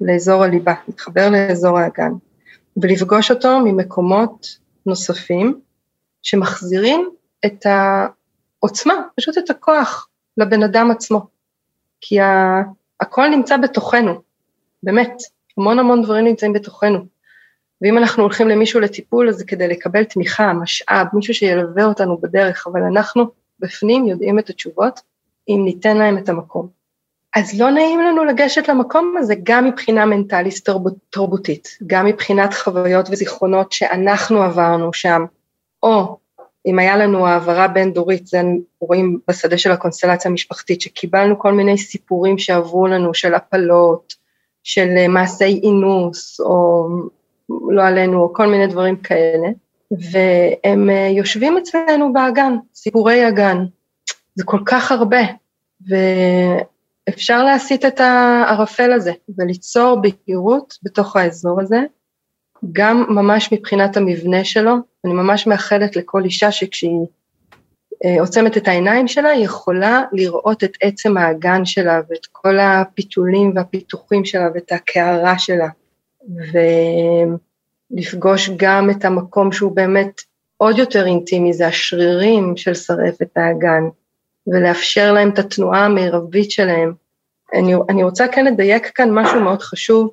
[0.00, 2.12] לאזור הליבה, להתחבר לאזור האגן,
[2.76, 5.60] ולפגוש אותו ממקומות נוספים
[6.22, 7.10] שמחזירים
[7.46, 11.26] את העוצמה, פשוט את הכוח לבן אדם עצמו.
[12.00, 12.18] כי.
[13.00, 14.20] הכל נמצא בתוכנו,
[14.82, 15.12] באמת,
[15.58, 17.15] המון המון דברים נמצאים בתוכנו.
[17.82, 22.66] ואם אנחנו הולכים למישהו לטיפול, אז זה כדי לקבל תמיכה, משאב, מישהו שילווה אותנו בדרך,
[22.66, 23.24] אבל אנחנו
[23.60, 25.00] בפנים יודעים את התשובות,
[25.48, 26.68] אם ניתן להם את המקום.
[27.36, 33.08] אז לא נעים לנו לגשת למקום הזה גם מבחינה מנטליסט תרבות, תרבותית, גם מבחינת חוויות
[33.10, 35.24] וזיכרונות שאנחנו עברנו שם,
[35.82, 36.16] או
[36.66, 38.42] אם היה לנו העברה בין דורית, זה
[38.80, 44.14] רואים בשדה של הקונסטלציה המשפחתית, שקיבלנו כל מיני סיפורים שעברו לנו, של הפלות,
[44.62, 46.88] של מעשי אינוס, או
[47.70, 49.48] לא עלינו, או כל מיני דברים כאלה,
[49.90, 53.64] והם אה, יושבים אצלנו באגן, סיפורי אגן.
[54.34, 55.20] זה כל כך הרבה,
[57.08, 61.80] ואפשר להסיט את הערפל הזה וליצור בהירות בתוך האזור הזה,
[62.72, 64.74] גם ממש מבחינת המבנה שלו,
[65.04, 67.06] אני ממש מאחלת לכל אישה שכשהיא
[68.04, 73.52] אה, עוצמת את העיניים שלה, היא יכולה לראות את עצם האגן שלה ואת כל הפיתולים
[73.54, 75.68] והפיתוחים שלה ואת הקערה שלה.
[76.28, 76.58] ו...
[77.90, 80.20] לפגוש גם את המקום שהוא באמת
[80.56, 83.82] עוד יותר אינטימי, זה השרירים של שרפת האגן,
[84.46, 86.92] ולאפשר להם את התנועה המרבית שלהם.
[87.54, 90.10] אני, אני רוצה כן לדייק כאן משהו מאוד חשוב,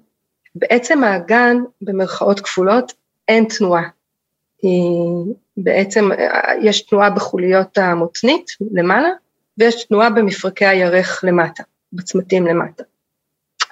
[0.56, 2.94] בעצם האגן, במרכאות כפולות,
[3.28, 3.84] אין תנועה.
[4.62, 6.10] היא בעצם,
[6.62, 9.10] יש תנועה בחוליות המותנית למעלה,
[9.58, 12.84] ויש תנועה במפרקי הירך למטה, בצמתים למטה.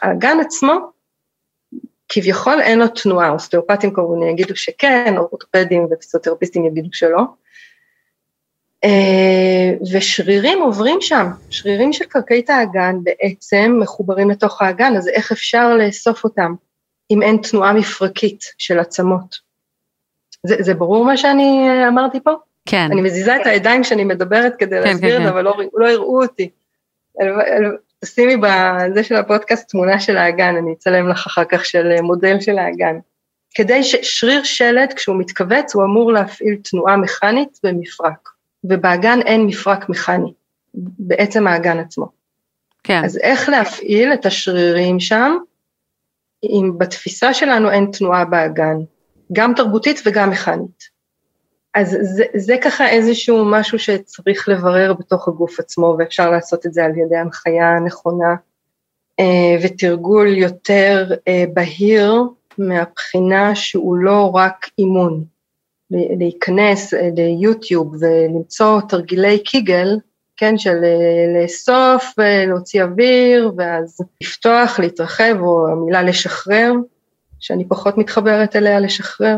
[0.01, 0.91] האגן עצמו
[2.13, 7.21] כביכול אין לו תנועה, אוסטאופטים כמובן יגידו שכן, אורתופדים ופיזיותרפיסטים יגידו שלא.
[8.83, 15.75] אה, ושרירים עוברים שם, שרירים של קרקעית האגן בעצם מחוברים לתוך האגן, אז איך אפשר
[15.77, 16.53] לאסוף אותם
[17.11, 19.39] אם אין תנועה מפרקית של עצמות?
[20.43, 22.31] זה, זה ברור מה שאני אה, אמרתי פה?
[22.65, 22.87] כן.
[22.91, 25.33] אני מזיזה את הידיים כשאני מדברת כדי כן, להסביר כן, את זה, כן.
[25.33, 26.49] אבל לא, לא יראו אותי.
[28.03, 32.39] תשימי בזה של הפודקאסט תמונה של האגן, אני אצלם לך אחר כך של אה, מודל
[32.39, 32.99] של האגן.
[33.55, 38.29] כדי ששריר שלד, כשהוא מתכווץ, הוא אמור להפעיל תנועה מכנית במפרק,
[38.63, 40.33] ובאגן אין מפרק מכני,
[40.73, 42.07] בעצם האגן עצמו.
[42.83, 43.01] כן.
[43.05, 45.37] אז איך להפעיל את השרירים שם
[46.43, 48.77] אם בתפיסה שלנו אין תנועה באגן,
[49.33, 50.90] גם תרבותית וגם מכנית.
[51.75, 56.85] אז זה, זה ככה איזשהו משהו שצריך לברר בתוך הגוף עצמו, ואפשר לעשות את זה
[56.85, 58.35] על ידי הנחיה נכונה
[59.19, 62.23] אה, ותרגול יותר אה, בהיר
[62.57, 65.23] מהבחינה שהוא לא רק אימון.
[65.91, 69.97] להיכנס אה, ליוטיוב ולמצוא תרגילי קיגל,
[70.37, 70.77] כן, של
[71.35, 72.13] לאסוף,
[72.47, 76.73] להוציא אוויר, ואז לפתוח, להתרחב, או המילה לשחרר,
[77.39, 79.35] שאני פחות מתחברת אליה, לשחרר.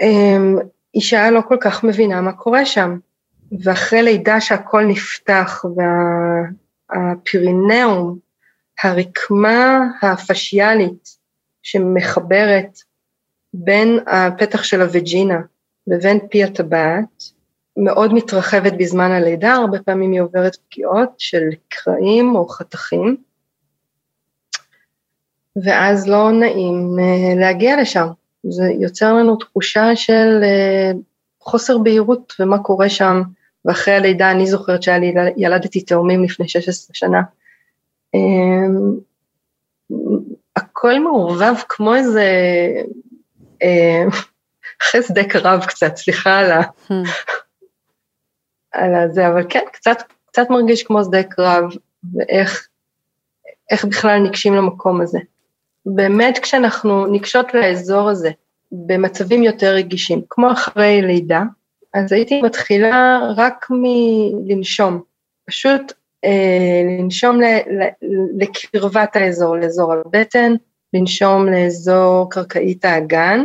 [0.00, 0.56] אמ,
[0.94, 2.98] אישה לא כל כך מבינה מה קורה שם,
[3.62, 5.64] ואחרי לידה שהכל נפתח
[6.90, 8.18] והפירינאום,
[8.82, 11.16] הרקמה הפשיאלית
[11.62, 12.78] שמחברת
[13.54, 15.40] בין הפתח של הווג'ינה
[15.86, 17.22] לבין פי הטבעת,
[17.76, 23.16] מאוד מתרחבת בזמן הלידה, הרבה פעמים היא עוברת פגיעות של קרעים או חתכים,
[25.64, 28.06] ואז לא נעים אה, להגיע לשם.
[28.48, 30.92] זה יוצר לנו תחושה של אה,
[31.40, 33.22] חוסר בהירות ומה קורה שם,
[33.64, 37.22] ואחרי הלידה אני זוכרת לי, ילדתי תאומים לפני 16 שנה.
[38.14, 38.98] אמ,
[40.56, 42.24] הכל מעורבב כמו איזה
[43.62, 44.04] אה,
[45.02, 46.60] שדה קרב קצת, סליחה על ה...
[46.60, 46.92] Hmm.
[48.72, 51.64] על הזה, אבל כן, קצת, קצת מרגיש כמו שדה קרב,
[52.14, 52.68] ואיך
[53.70, 55.18] איך בכלל ניגשים למקום הזה.
[55.86, 58.30] באמת כשאנחנו ניגשות לאזור הזה
[58.72, 61.42] במצבים יותר רגישים, כמו אחרי לידה,
[61.94, 65.02] אז הייתי מתחילה רק מלנשום,
[65.48, 65.92] פשוט
[66.24, 67.82] אה, לנשום ל, ל,
[68.38, 70.52] לקרבת האזור, לאזור הבטן,
[70.94, 73.44] לנשום לאזור קרקעית האגן,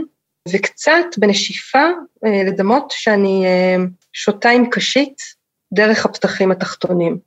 [0.49, 1.89] וקצת בנשיפה
[2.25, 3.83] אה, לדמות שאני אה,
[4.13, 5.17] שותה עם קשית
[5.73, 7.17] דרך הפתחים התחתונים.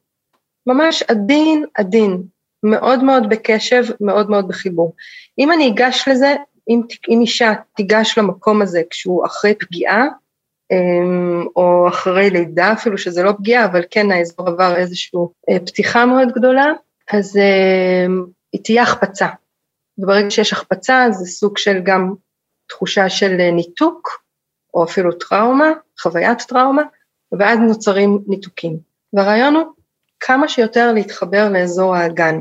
[0.66, 2.22] ממש עדין עדין,
[2.64, 4.94] מאוד מאוד בקשב, מאוד מאוד בחיבור.
[5.38, 6.34] אם אני אגש לזה,
[6.68, 10.06] אם, אם אישה תיגש למקום הזה כשהוא אחרי פגיעה,
[10.72, 15.18] אמ, או אחרי לידה אפילו, שזה לא פגיעה, אבל כן האזור עבר איזושהי
[15.50, 16.72] אה, פתיחה מאוד גדולה,
[17.12, 19.26] אז אמ, היא תהיה החפצה.
[19.98, 22.14] וברגע שיש החפצה זה סוג של גם
[22.68, 24.24] תחושה של אה, ניתוק,
[24.74, 26.82] או אפילו טראומה, חוויית טראומה,
[27.38, 28.76] ואז נוצרים ניתוקים.
[29.12, 29.64] והרעיון הוא
[30.20, 32.40] כמה שיותר להתחבר לאזור האגן.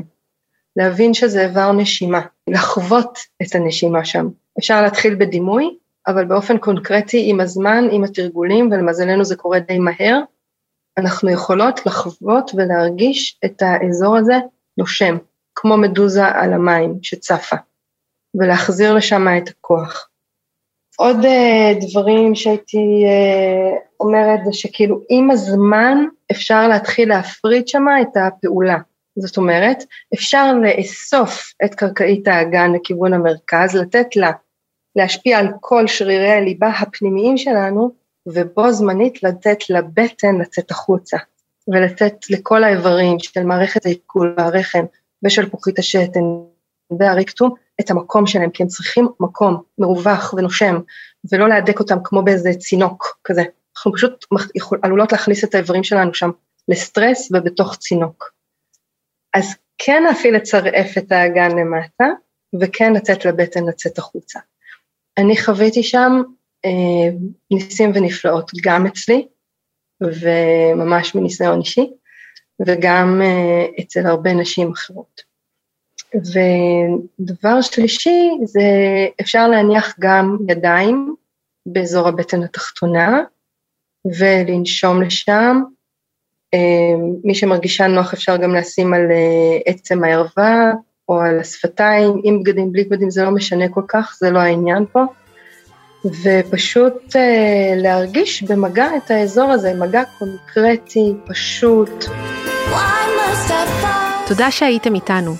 [0.76, 2.20] להבין שזה איבר נשימה,
[2.50, 4.28] לחוות את הנשימה שם.
[4.58, 10.20] אפשר להתחיל בדימוי, אבל באופן קונקרטי עם הזמן, עם התרגולים, ולמזלנו זה קורה די מהר,
[10.98, 14.34] אנחנו יכולות לחוות ולהרגיש את האזור הזה
[14.78, 15.16] נושם,
[15.54, 17.56] כמו מדוזה על המים שצפה,
[18.34, 20.08] ולהחזיר לשם את הכוח.
[20.96, 25.98] עוד uh, דברים שהייתי uh, אומרת זה שכאילו עם הזמן
[26.30, 28.78] אפשר להתחיל להפריד שם את הפעולה.
[29.18, 29.84] זאת אומרת,
[30.14, 34.30] אפשר לאסוף את קרקעית האגן לכיוון המרכז, לתת לה
[34.96, 37.90] להשפיע על כל שרירי הליבה הפנימיים שלנו,
[38.26, 41.16] ובו זמנית לתת לבטן לצאת החוצה,
[41.68, 44.84] ולתת לכל האיברים של מערכת העיכול והרחם
[45.24, 46.20] ושל פוחית השתן
[46.98, 50.80] והריקטום את המקום שלהם, כי הם צריכים מקום מרווח ונושם,
[51.32, 53.42] ולא להדק אותם כמו באיזה צינוק כזה.
[53.76, 54.24] אנחנו פשוט
[54.82, 56.30] עלולות להכניס את האיברים שלנו שם
[56.68, 58.33] לסטרס ובתוך צינוק.
[59.34, 62.04] אז כן להפעיל לצרף את האגן למטה,
[62.60, 64.40] וכן לתת לבטן לצאת החוצה.
[65.18, 66.22] אני חוויתי שם
[66.64, 67.16] אה,
[67.50, 69.28] ניסים ונפלאות, גם אצלי,
[70.00, 71.90] וממש מניסיון אישי,
[72.66, 75.20] וגם אה, אצל הרבה נשים אחרות.
[76.14, 78.62] ודבר שלישי זה
[79.20, 81.14] אפשר להניח גם ידיים
[81.66, 83.22] באזור הבטן התחתונה
[84.18, 85.62] ולנשום לשם
[87.24, 90.72] מי שמרגישה נוח אפשר גם לשים על אה, עצם הערווה
[91.08, 94.84] או על השפתיים, עם בגדים, בלי בגדים, זה לא משנה כל כך, זה לא העניין
[94.92, 95.04] פה.
[96.04, 102.04] ופשוט אה, להרגיש במגע את האזור הזה, מגע קונקרטי, פשוט.
[104.26, 105.34] תודה שהייתם איתנו.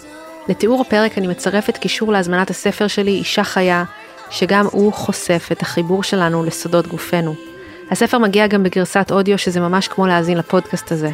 [0.48, 3.84] לתיאור הפרק אני מצרפת קישור להזמנת הספר שלי, אישה חיה,
[4.30, 7.53] שגם הוא חושף את החיבור שלנו לסודות גופנו.
[7.90, 11.10] הספר מגיע גם בגרסת אודיו שזה ממש כמו להאזין לפודקאסט הזה.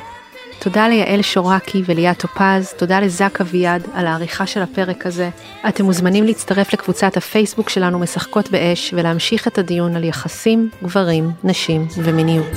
[0.61, 5.31] תודה ליעל שורקי וליאת טופז, תודה לזק אביעד על העריכה של הפרק הזה.
[5.69, 11.87] אתם מוזמנים להצטרף לקבוצת הפייסבוק שלנו משחקות באש ולהמשיך את הדיון על יחסים, גברים, נשים
[11.97, 12.53] ומיניות.